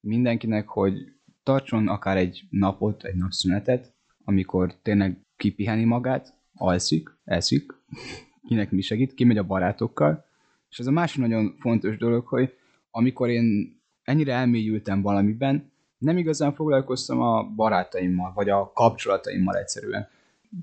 mindenkinek, 0.00 0.68
hogy 0.68 0.94
tartson 1.42 1.88
akár 1.88 2.16
egy 2.16 2.42
napot, 2.50 3.04
egy 3.04 3.16
napszünetet, 3.16 3.94
amikor 4.24 4.74
tényleg 4.82 5.26
kipiheni 5.36 5.84
magát, 5.84 6.34
alszik, 6.54 7.18
eszik, 7.24 7.72
kinek 8.48 8.70
mi 8.70 8.80
segít, 8.80 9.14
kimegy 9.14 9.38
a 9.38 9.46
barátokkal, 9.46 10.24
és 10.70 10.78
ez 10.78 10.86
a 10.86 10.90
másik 10.90 11.20
nagyon 11.20 11.56
fontos 11.58 11.96
dolog, 11.96 12.26
hogy 12.26 12.52
amikor 12.90 13.28
én 13.28 13.80
ennyire 14.02 14.32
elmélyültem 14.32 15.02
valamiben, 15.02 15.71
nem 16.02 16.16
igazán 16.16 16.54
foglalkoztam 16.54 17.20
a 17.20 17.44
barátaimmal, 17.44 18.32
vagy 18.34 18.48
a 18.48 18.72
kapcsolataimmal 18.74 19.56
egyszerűen. 19.56 20.08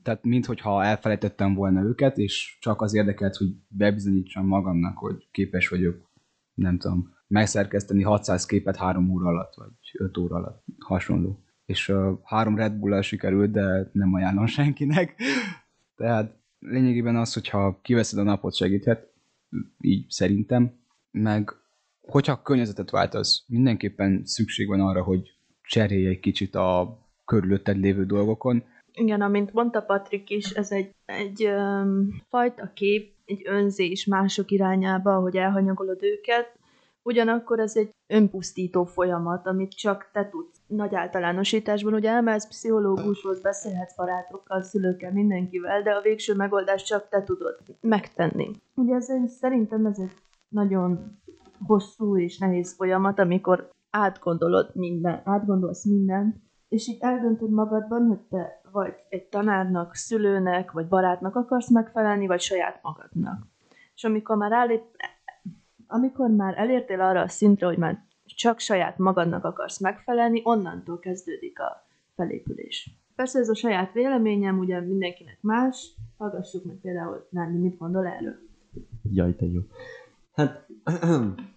Tehát 0.04 0.24
minthogyha 0.24 0.84
elfelejtettem 0.84 1.54
volna 1.54 1.82
őket, 1.82 2.18
és 2.18 2.58
csak 2.60 2.82
az 2.82 2.94
érdekelt, 2.94 3.36
hogy 3.36 3.48
bebizonyítsam 3.68 4.46
magamnak, 4.46 4.98
hogy 4.98 5.28
képes 5.32 5.68
vagyok, 5.68 6.10
nem 6.54 6.78
tudom, 6.78 7.14
megszerkeszteni 7.28 8.02
600 8.02 8.46
képet 8.46 8.76
három 8.76 9.10
óra 9.10 9.28
alatt, 9.28 9.54
vagy 9.56 9.72
5 9.94 10.18
óra 10.18 10.36
alatt, 10.36 10.64
hasonló. 10.80 11.44
És 11.66 11.90
uh, 11.90 12.18
három 12.24 12.56
Red 12.56 12.74
bull 12.74 13.02
sikerült, 13.02 13.52
de 13.52 13.90
nem 13.94 14.14
ajánlom 14.14 14.46
senkinek. 14.58 15.16
Tehát 15.96 16.36
lényegében 16.60 17.16
az, 17.16 17.34
hogyha 17.34 17.80
kiveszed 17.82 18.20
a 18.20 18.24
napot, 18.24 18.56
segíthet, 18.56 19.14
így 19.82 20.06
szerintem, 20.10 20.72
meg 21.12 21.59
hogyha 22.10 22.34
a 22.34 22.42
környezetet 22.42 22.90
váltasz, 22.90 23.44
mindenképpen 23.48 24.22
szükség 24.26 24.68
van 24.68 24.80
arra, 24.80 25.04
hogy 25.04 25.34
cserélj 25.62 26.08
egy 26.08 26.20
kicsit 26.20 26.56
a 26.56 27.00
körülötted 27.26 27.78
lévő 27.78 28.06
dolgokon. 28.06 28.64
Igen, 28.94 29.22
amint 29.22 29.54
mondta 29.54 29.82
Patrik 29.82 30.30
is, 30.30 30.50
ez 30.50 30.72
egy, 30.72 30.96
egy 31.06 31.46
um, 31.46 32.22
fajta 32.30 32.72
kép, 32.74 33.14
egy 33.26 33.42
önzés 33.46 34.06
mások 34.06 34.52
irányába, 34.52 35.20
hogy 35.20 35.36
elhanyagolod 35.36 36.04
őket, 36.04 36.58
ugyanakkor 37.02 37.60
ez 37.60 37.76
egy 37.76 37.94
önpusztító 38.08 38.84
folyamat, 38.84 39.48
amit 39.48 39.76
csak 39.76 40.10
te 40.14 40.30
tudsz. 40.30 40.58
Nagy 40.68 40.96
általánosításban 40.96 41.94
ugye 41.94 42.10
elmehetsz 42.10 42.48
pszichológushoz, 42.48 43.42
beszélhetsz 43.42 43.96
barátokkal, 43.96 44.62
szülőkkel, 44.62 45.12
mindenkivel, 45.12 45.82
de 45.82 45.92
a 45.92 46.02
végső 46.02 46.36
megoldást 46.36 46.86
csak 46.86 47.10
te 47.10 47.24
tudod 47.24 47.58
megtenni. 47.82 48.52
Ugye 48.76 48.96
ez 48.96 49.10
szerintem 49.40 49.86
ez 49.86 50.00
egy 50.00 50.12
nagyon 50.50 51.20
hosszú 51.66 52.18
és 52.18 52.38
nehéz 52.38 52.76
folyamat, 52.76 53.20
amikor 53.20 53.70
átgondolod 53.90 54.70
minden, 54.74 55.22
átgondolsz 55.24 55.86
mindent, 55.86 56.36
és 56.70 56.88
így 56.88 56.98
eldöntöd 57.00 57.50
magadban, 57.50 58.08
hogy 58.08 58.20
te 58.20 58.62
vagy 58.72 58.94
egy 59.10 59.24
tanárnak, 59.24 59.96
szülőnek, 59.96 60.72
vagy 60.72 60.88
barátnak 60.88 61.36
akarsz 61.36 61.70
megfelelni, 61.70 62.28
vagy 62.28 62.40
saját 62.40 62.80
magadnak. 62.82 63.48
És 63.96 64.04
amikor 64.04 64.38
már, 64.38 64.52
állít, 64.52 64.84
amikor 65.88 66.30
már 66.30 66.58
elértél 66.58 67.02
arra 67.02 67.22
a 67.22 67.28
szintre, 67.28 67.66
hogy 67.66 67.78
már 67.78 68.08
csak 68.26 68.60
saját 68.60 68.98
magadnak 68.98 69.44
akarsz 69.44 69.80
megfelelni, 69.80 70.42
onnantól 70.44 71.00
kezdődik 71.00 71.60
a 71.60 71.88
felépülés. 72.16 72.90
Persze 73.16 73.40
ez 73.40 73.50
a 73.50 73.56
saját 73.56 73.94
véleményem, 73.94 74.60
ugye 74.60 74.80
mindenkinek 74.80 75.38
más, 75.42 75.96
hallgassuk 76.18 76.64
meg 76.66 76.76
például 76.82 77.28
Nándi, 77.30 77.58
mit 77.58 77.78
gondol 77.78 78.08
erről. 78.08 78.36
Jaj, 79.12 79.36
te 79.36 79.46
jó. 79.46 79.62
Hát 80.34 80.68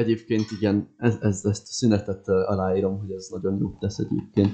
egyébként 0.00 0.50
igen, 0.50 0.94
ez, 0.96 1.18
ez, 1.20 1.44
ezt 1.44 1.62
a 1.62 1.72
szünetet 1.72 2.28
aláírom, 2.28 2.98
hogy 2.98 3.10
ez 3.10 3.28
nagyon 3.28 3.58
jó 3.58 3.76
tesz 3.78 3.98
egyébként. 3.98 4.50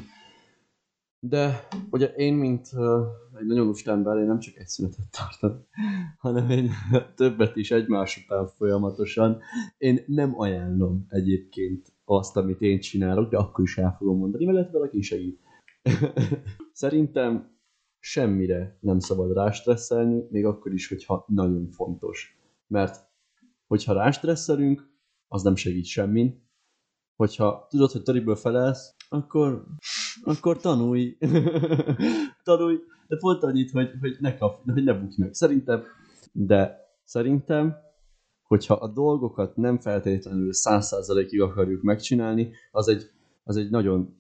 De 1.18 1.68
ugye 1.90 2.06
én, 2.06 2.34
mint 2.34 2.68
uh, 2.72 3.06
egy 3.38 3.46
nagyon 3.46 3.66
lusta 3.66 3.90
ember, 3.90 4.16
én 4.16 4.26
nem 4.26 4.38
csak 4.38 4.56
egy 4.56 4.66
szünetet 4.66 5.06
tartom, 5.10 5.66
hanem 6.24 6.50
én 6.50 6.70
többet 7.16 7.56
is 7.56 7.70
egymás 7.70 8.24
után 8.24 8.46
folyamatosan. 8.46 9.40
Én 9.78 10.04
nem 10.06 10.40
ajánlom 10.40 11.06
egyébként 11.08 11.92
azt, 12.04 12.36
amit 12.36 12.60
én 12.60 12.80
csinálok, 12.80 13.30
de 13.30 13.36
akkor 13.36 13.64
is 13.64 13.78
el 13.78 13.94
fogom 13.98 14.18
mondani, 14.18 14.44
mert 14.44 14.56
lehet 14.56 14.72
valaki 14.72 15.00
segít. 15.00 15.40
Szerintem 16.72 17.54
semmire 17.98 18.78
nem 18.80 18.98
szabad 18.98 19.32
rástresszelni, 19.32 20.26
még 20.30 20.44
akkor 20.44 20.72
is, 20.72 20.88
hogyha 20.88 21.24
nagyon 21.28 21.68
fontos. 21.70 22.38
Mert 22.66 22.96
hogyha 23.66 23.92
rástresszelünk, 23.92 24.95
az 25.28 25.42
nem 25.42 25.54
segít 25.54 25.84
semmin. 25.84 26.44
Hogyha 27.16 27.66
tudod, 27.70 27.90
hogy 27.90 28.02
töriből 28.02 28.36
felelsz, 28.36 28.94
akkor, 29.08 29.66
akkor 30.22 30.56
tanulj. 30.60 31.16
tanulj, 32.44 32.76
de 33.06 33.16
pont 33.16 33.42
annyit, 33.42 33.70
hogy, 33.70 33.90
hogy 34.00 34.16
ne, 34.20 34.36
kap, 34.36 34.70
hogy 34.72 34.84
ne 34.84 34.94
bukj 34.94 35.14
meg. 35.20 35.34
Szerintem, 35.34 35.82
de 36.32 36.76
szerintem, 37.04 37.74
hogyha 38.42 38.74
a 38.74 38.88
dolgokat 38.88 39.56
nem 39.56 39.78
feltétlenül 39.78 40.52
száz 40.52 40.86
százalékig 40.86 41.40
akarjuk 41.40 41.82
megcsinálni, 41.82 42.52
az 42.70 42.88
egy, 42.88 43.10
az 43.44 43.56
egy 43.56 43.70
nagyon, 43.70 44.16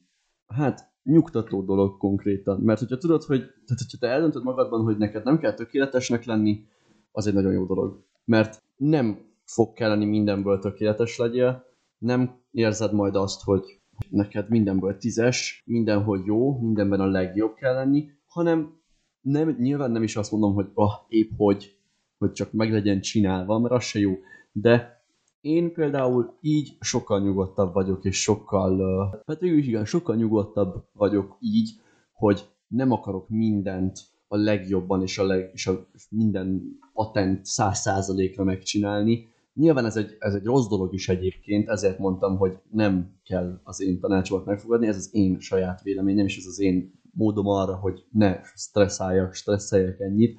hát 0.46 0.94
nyugtató 1.02 1.62
dolog 1.62 1.98
konkrétan. 1.98 2.60
Mert 2.60 2.78
hogyha 2.78 2.98
tudod, 2.98 3.22
hogy 3.22 3.40
tehát, 3.40 3.82
hogyha 3.82 3.98
te 3.98 4.08
eldöntöd 4.08 4.42
magadban, 4.42 4.82
hogy 4.82 4.96
neked 4.96 5.24
nem 5.24 5.38
kell 5.38 5.54
tökéletesnek 5.54 6.24
lenni, 6.24 6.66
az 7.12 7.26
egy 7.26 7.34
nagyon 7.34 7.52
jó 7.52 7.64
dolog. 7.64 8.04
Mert 8.24 8.62
nem 8.76 9.18
fog 9.46 9.72
kelleni 9.72 10.04
mindenből 10.04 10.58
tökéletes 10.58 11.18
legyél, 11.18 11.64
nem 11.98 12.40
érzed 12.50 12.92
majd 12.92 13.16
azt, 13.16 13.42
hogy 13.42 13.80
neked 14.10 14.48
mindenből 14.48 14.96
tízes, 14.96 15.62
mindenhol 15.66 16.22
jó, 16.24 16.58
mindenben 16.58 17.00
a 17.00 17.06
legjobb 17.06 17.54
kell 17.54 17.74
lenni, 17.74 18.10
hanem 18.26 18.80
nem, 19.20 19.56
nyilván 19.58 19.90
nem 19.90 20.02
is 20.02 20.16
azt 20.16 20.30
mondom, 20.30 20.54
hogy 20.54 20.70
ah, 20.74 20.92
épp 21.08 21.30
hogy, 21.36 21.76
hogy 22.18 22.32
csak 22.32 22.52
meg 22.52 22.72
legyen 22.72 23.00
csinálva, 23.00 23.58
mert 23.58 23.74
az 23.74 23.82
se 23.82 23.98
jó. 23.98 24.12
De 24.52 25.04
én 25.40 25.72
például 25.72 26.36
így 26.40 26.76
sokkal 26.80 27.20
nyugodtabb 27.20 27.72
vagyok, 27.72 28.04
és 28.04 28.22
sokkal, 28.22 29.08
hát 29.26 29.40
végül 29.40 29.58
is 29.58 29.66
igen, 29.66 29.84
sokkal 29.84 30.16
nyugodtabb 30.16 30.84
vagyok 30.92 31.36
így, 31.40 31.70
hogy 32.12 32.48
nem 32.68 32.92
akarok 32.92 33.28
mindent 33.28 33.98
a 34.28 34.36
legjobban 34.36 35.02
és, 35.02 35.18
a 35.18 35.24
leg, 35.24 35.50
és 35.52 35.66
a 35.66 35.86
minden 36.10 36.78
patent 36.92 37.44
száz 37.44 37.78
százalékra 37.78 38.44
megcsinálni, 38.44 39.28
Nyilván 39.56 39.84
ez 39.84 39.96
egy, 39.96 40.16
ez 40.18 40.34
egy 40.34 40.44
rossz 40.44 40.68
dolog 40.68 40.94
is 40.94 41.08
egyébként, 41.08 41.68
ezért 41.68 41.98
mondtam, 41.98 42.36
hogy 42.36 42.58
nem 42.70 43.18
kell 43.24 43.60
az 43.64 43.80
én 43.80 44.00
tanácsomat 44.00 44.44
megfogadni, 44.44 44.86
ez 44.86 44.96
az 44.96 45.08
én 45.12 45.38
saját 45.40 45.82
véleményem, 45.82 46.26
és 46.26 46.38
ez 46.38 46.46
az 46.46 46.60
én 46.60 47.00
módom 47.12 47.46
arra, 47.46 47.76
hogy 47.76 48.04
ne 48.10 48.40
stresszáljak, 48.54 49.34
stresszeljek 49.34 50.00
ennyit. 50.00 50.38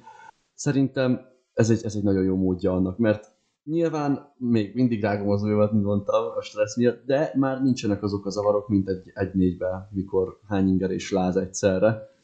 Szerintem 0.54 1.20
ez 1.54 1.70
egy, 1.70 1.80
ez 1.84 1.94
egy 1.94 2.02
nagyon 2.02 2.24
jó 2.24 2.36
módja 2.36 2.72
annak, 2.72 2.98
mert 2.98 3.32
nyilván 3.64 4.34
még 4.36 4.74
mindig 4.74 5.02
rágom 5.02 5.28
az 5.28 5.42
ujjamat, 5.42 5.72
mint 5.72 5.84
mondtam, 5.84 6.24
a 6.36 6.42
stressz 6.42 6.76
miatt, 6.76 7.04
de 7.06 7.32
már 7.34 7.62
nincsenek 7.62 8.02
azok 8.02 8.26
a 8.26 8.30
zavarok, 8.30 8.68
mint 8.68 8.88
egy, 8.88 9.10
egy 9.14 9.34
négyben, 9.34 9.88
mikor 9.90 10.40
hány 10.48 10.68
inger 10.68 10.90
és 10.90 11.10
láz 11.10 11.36
egyszerre. 11.36 12.16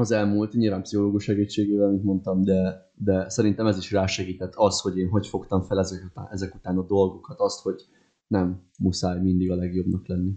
Az 0.00 0.10
elmúlt, 0.10 0.52
nyilván 0.52 0.82
pszichológus 0.82 1.24
segítségével, 1.24 1.90
mint 1.90 2.02
mondtam, 2.02 2.42
de, 2.42 2.90
de 2.94 3.28
szerintem 3.28 3.66
ez 3.66 3.78
is 3.78 3.90
rásegített 3.92 4.52
az, 4.54 4.80
hogy 4.80 4.98
én 4.98 5.08
hogy 5.08 5.26
fogtam 5.26 5.62
fel 5.62 5.78
ezek 5.78 6.04
után, 6.04 6.28
ezek 6.30 6.54
után 6.54 6.78
a 6.78 6.86
dolgokat, 6.86 7.38
azt, 7.38 7.62
hogy 7.62 7.80
nem 8.26 8.62
muszáj 8.78 9.20
mindig 9.20 9.50
a 9.50 9.54
legjobbnak 9.54 10.06
lenni. 10.06 10.32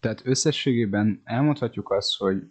Tehát 0.00 0.22
összességében 0.24 1.20
elmondhatjuk 1.24 1.90
azt, 1.90 2.16
hogy 2.16 2.42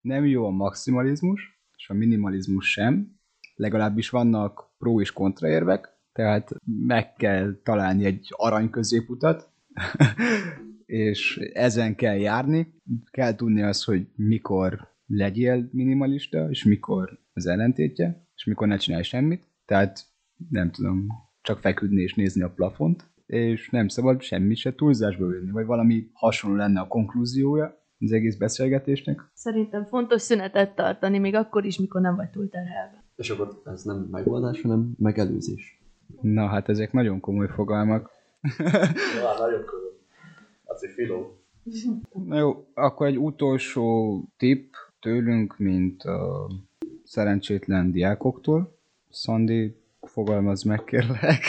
nem 0.00 0.26
jó 0.26 0.46
a 0.46 0.50
maximalizmus, 0.50 1.60
és 1.76 1.88
a 1.88 1.94
minimalizmus 1.94 2.70
sem, 2.70 3.16
legalábbis 3.54 4.10
vannak 4.10 4.74
pró 4.78 5.00
és 5.00 5.12
kontraérvek, 5.12 5.98
tehát 6.12 6.50
meg 6.64 7.12
kell 7.12 7.60
találni 7.62 8.04
egy 8.04 8.28
arany 8.36 8.70
középutat, 8.70 9.50
és 10.86 11.36
ezen 11.52 11.94
kell 11.94 12.16
járni. 12.16 12.74
Kell 13.10 13.34
tudni 13.34 13.62
azt, 13.62 13.84
hogy 13.84 14.06
mikor 14.16 14.91
legyél 15.06 15.68
minimalista, 15.72 16.50
és 16.50 16.64
mikor 16.64 17.18
az 17.32 17.46
ellentétje, 17.46 18.26
és 18.34 18.44
mikor 18.44 18.66
ne 18.66 18.76
csinálj 18.76 19.02
semmit. 19.02 19.44
Tehát 19.64 20.06
nem 20.50 20.70
tudom, 20.70 21.06
csak 21.42 21.58
feküdni 21.58 22.02
és 22.02 22.14
nézni 22.14 22.42
a 22.42 22.50
plafont, 22.50 23.10
és 23.26 23.70
nem 23.70 23.88
szabad 23.88 24.22
semmit 24.22 24.56
se 24.56 24.74
túlzásba 24.74 25.26
venni, 25.26 25.50
vagy 25.50 25.66
valami 25.66 26.10
hasonló 26.12 26.56
lenne 26.56 26.80
a 26.80 26.88
konklúziója 26.88 27.80
az 27.98 28.12
egész 28.12 28.36
beszélgetésnek. 28.36 29.30
Szerintem 29.34 29.84
fontos 29.84 30.22
szünetet 30.22 30.74
tartani, 30.74 31.18
még 31.18 31.34
akkor 31.34 31.64
is, 31.64 31.78
mikor 31.78 32.00
nem 32.00 32.16
vagy 32.16 32.30
túlterhelve. 32.30 33.04
És 33.16 33.30
akkor 33.30 33.62
ez 33.64 33.82
nem 33.82 34.08
megoldás, 34.10 34.60
hanem 34.60 34.94
megelőzés. 34.98 35.82
Na 36.20 36.46
hát 36.46 36.68
ezek 36.68 36.92
nagyon 36.92 37.20
komoly 37.20 37.48
fogalmak. 37.48 38.10
Ja, 39.20 39.38
nagyon 39.38 39.64
komoly. 39.64 39.92
Az 40.64 40.84
egy 40.84 40.90
filó. 40.90 41.36
Na 42.26 42.38
jó, 42.38 42.66
akkor 42.74 43.06
egy 43.06 43.18
utolsó 43.18 44.18
tipp 44.36 44.72
tőlünk, 45.02 45.58
mint 45.58 46.02
a 46.02 46.50
szerencsétlen 47.04 47.92
diákoktól. 47.92 48.78
Szandi, 49.10 49.76
fogalmaz 50.00 50.62
meg, 50.62 50.84
kérlek. 50.84 51.42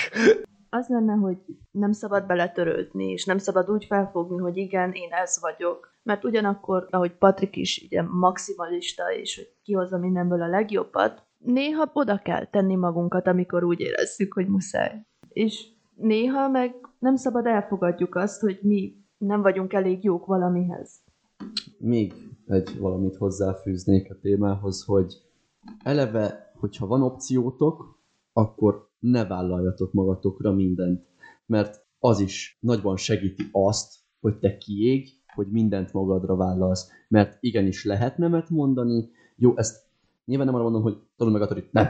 Az 0.70 0.88
lenne, 0.88 1.14
hogy 1.14 1.38
nem 1.72 1.92
szabad 1.92 2.26
beletörődni, 2.26 3.12
és 3.12 3.26
nem 3.26 3.38
szabad 3.38 3.70
úgy 3.70 3.86
felfogni, 3.86 4.38
hogy 4.38 4.58
igen, 4.58 4.92
én 4.92 5.12
ez 5.12 5.38
vagyok. 5.42 5.92
Mert 6.04 6.24
ugyanakkor, 6.24 6.88
ahogy 6.90 7.12
Patrik 7.18 7.56
is 7.56 7.84
ugye 7.86 8.02
maximalista, 8.02 9.04
és 9.14 9.36
hogy 9.36 9.54
kihozza 9.64 9.98
mindenből 9.98 10.42
a 10.42 10.48
legjobbat, 10.48 11.26
néha 11.38 11.90
oda 11.94 12.18
kell 12.18 12.46
tenni 12.46 12.76
magunkat, 12.76 13.28
amikor 13.28 13.64
úgy 13.64 13.80
érezzük, 13.80 14.34
hogy 14.34 14.48
muszáj. 14.48 15.06
És 15.30 15.66
néha 15.96 16.50
meg 16.50 16.76
nem 17.00 17.16
szabad 17.16 17.46
elfogadjuk 17.46 18.16
azt, 18.16 18.42
hogy 18.42 18.60
mi 18.62 18.96
nem 19.18 19.42
vagyunk 19.42 19.74
elég 19.74 20.04
jók 20.04 20.26
valamihez. 20.26 21.02
Még 21.78 22.14
egy 22.48 22.78
valamit 22.80 23.16
hozzáfűznék 23.16 24.12
a 24.12 24.20
témához, 24.22 24.84
hogy 24.84 25.14
eleve, 25.84 26.52
hogyha 26.60 26.88
van 26.88 27.02
opciótok, 27.02 28.00
akkor 28.34 28.90
ne 29.00 29.26
vállaljatok 29.26 29.94
magatokra 29.94 30.54
mindent, 30.54 31.06
mert 31.46 31.86
az 32.00 32.20
is 32.20 32.58
nagyban 32.62 32.98
segíti 32.98 33.44
azt, 33.52 33.94
hogy 34.20 34.40
te 34.40 34.58
kiég, 34.58 35.08
hogy 35.36 35.48
mindent 35.48 35.94
magadra 35.94 36.36
vállalsz, 36.36 36.90
mert 37.08 37.38
igenis 37.40 37.86
lehet 37.86 38.18
nemet 38.18 38.50
mondani, 38.50 39.10
jó, 39.36 39.58
ezt 39.58 39.86
nyilván 40.26 40.46
nem 40.46 40.56
arra 40.56 40.64
mondom, 40.64 40.82
hogy 40.82 40.98
tanulj 41.16 41.38
meg 41.38 41.48
a 41.48 41.54
törit, 41.54 41.72
nem, 41.72 41.88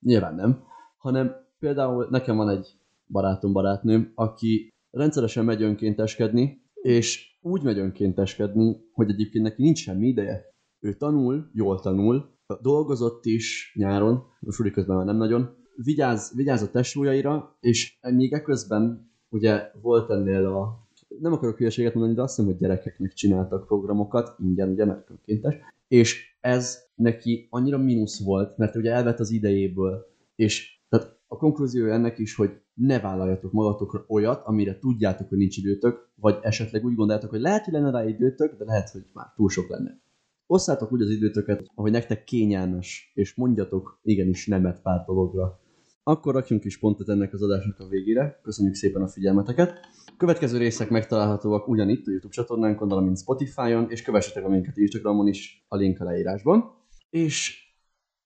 nyilván 0.00 0.34
nem, 0.34 0.64
hanem 0.96 1.32
például 1.58 2.06
nekem 2.10 2.36
van 2.36 2.48
egy 2.48 2.78
barátom, 3.06 3.52
barátnőm, 3.52 4.12
aki 4.14 4.68
rendszeresen 4.90 5.44
megy 5.44 5.62
önkénteskedni, 5.62 6.62
és 6.74 7.27
úgy 7.40 7.62
megy 7.62 7.78
önkénteskedni, 7.78 8.76
hogy 8.92 9.10
egyébként 9.10 9.44
neki 9.44 9.62
nincs 9.62 9.78
semmi 9.78 10.06
ideje. 10.06 10.44
Ő 10.80 10.94
tanul, 10.94 11.50
jól 11.52 11.80
tanul, 11.80 12.36
dolgozott 12.62 13.24
is 13.24 13.72
nyáron, 13.78 14.22
a 14.40 14.52
suli 14.52 14.70
közben 14.70 14.96
már 14.96 15.06
nem 15.06 15.16
nagyon, 15.16 15.56
vigyáz, 15.76 16.32
vigyáz 16.34 16.62
a 16.62 16.70
testsúlyaira, 16.70 17.56
és 17.60 17.98
még 18.00 18.32
eközben 18.32 19.10
ugye 19.28 19.70
volt 19.82 20.10
ennél 20.10 20.46
a 20.46 20.86
nem 21.20 21.32
akarok 21.32 21.56
hülyeséget 21.56 21.94
mondani, 21.94 22.14
de 22.16 22.22
azt 22.22 22.36
hiszem, 22.36 22.50
hogy 22.50 22.60
gyerekeknek 22.60 23.12
csináltak 23.12 23.66
programokat, 23.66 24.36
ingyen, 24.38 24.68
ugye, 24.68 24.84
mert 24.84 25.10
önkéntes, 25.10 25.54
és 25.88 26.36
ez 26.40 26.78
neki 26.94 27.46
annyira 27.50 27.78
mínusz 27.78 28.24
volt, 28.24 28.56
mert 28.56 28.76
ugye 28.76 28.92
elvett 28.92 29.18
az 29.18 29.30
idejéből, 29.30 30.06
és 30.34 30.80
tehát 30.88 31.18
a 31.26 31.36
konklúziója 31.36 31.92
ennek 31.92 32.18
is, 32.18 32.34
hogy 32.34 32.60
ne 32.78 33.00
vállaljatok 33.00 33.52
magatokra 33.52 34.04
olyat, 34.08 34.46
amire 34.46 34.78
tudjátok, 34.78 35.28
hogy 35.28 35.38
nincs 35.38 35.56
időtök, 35.56 36.08
vagy 36.14 36.38
esetleg 36.42 36.84
úgy 36.84 36.94
gondoljátok, 36.94 37.30
hogy 37.30 37.40
lehet, 37.40 37.64
hogy 37.64 37.72
lenne 37.72 37.90
rá 37.90 38.08
időtök, 38.08 38.58
de 38.58 38.64
lehet, 38.64 38.90
hogy 38.90 39.04
már 39.12 39.32
túl 39.36 39.48
sok 39.48 39.68
lenne. 39.68 40.00
Osszátok 40.46 40.92
úgy 40.92 41.02
az 41.02 41.10
időtöket, 41.10 41.70
ahogy 41.74 41.90
nektek 41.90 42.24
kényelmes, 42.24 43.12
és 43.14 43.34
mondjatok 43.34 44.00
igenis 44.02 44.46
nemet 44.46 44.82
pár 44.82 45.04
dologra. 45.04 45.60
Akkor 46.02 46.34
rakjunk 46.34 46.64
is 46.64 46.78
pontot 46.78 47.08
ennek 47.08 47.32
az 47.32 47.42
adásnak 47.42 47.80
a 47.80 47.88
végére. 47.88 48.40
Köszönjük 48.42 48.74
szépen 48.74 49.02
a 49.02 49.08
figyelmeteket. 49.08 49.80
Következő 50.16 50.58
részek 50.58 50.90
megtalálhatóak 50.90 51.68
ugyanitt 51.68 52.06
a 52.06 52.10
YouTube 52.10 52.34
csatornánkon, 52.34 52.88
valamint 52.88 53.18
Spotify-on, 53.18 53.90
és 53.90 54.02
kövessetek 54.02 54.44
a 54.44 54.48
minket 54.48 54.76
Instagramon 54.76 55.26
is, 55.26 55.64
a 55.68 55.76
link 55.76 56.00
a 56.00 56.04
leírásban. 56.04 56.64
És 57.10 57.62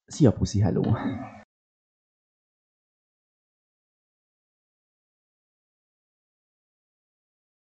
szia 0.07 0.33
puszi, 0.33 0.61
hello! 0.61 0.83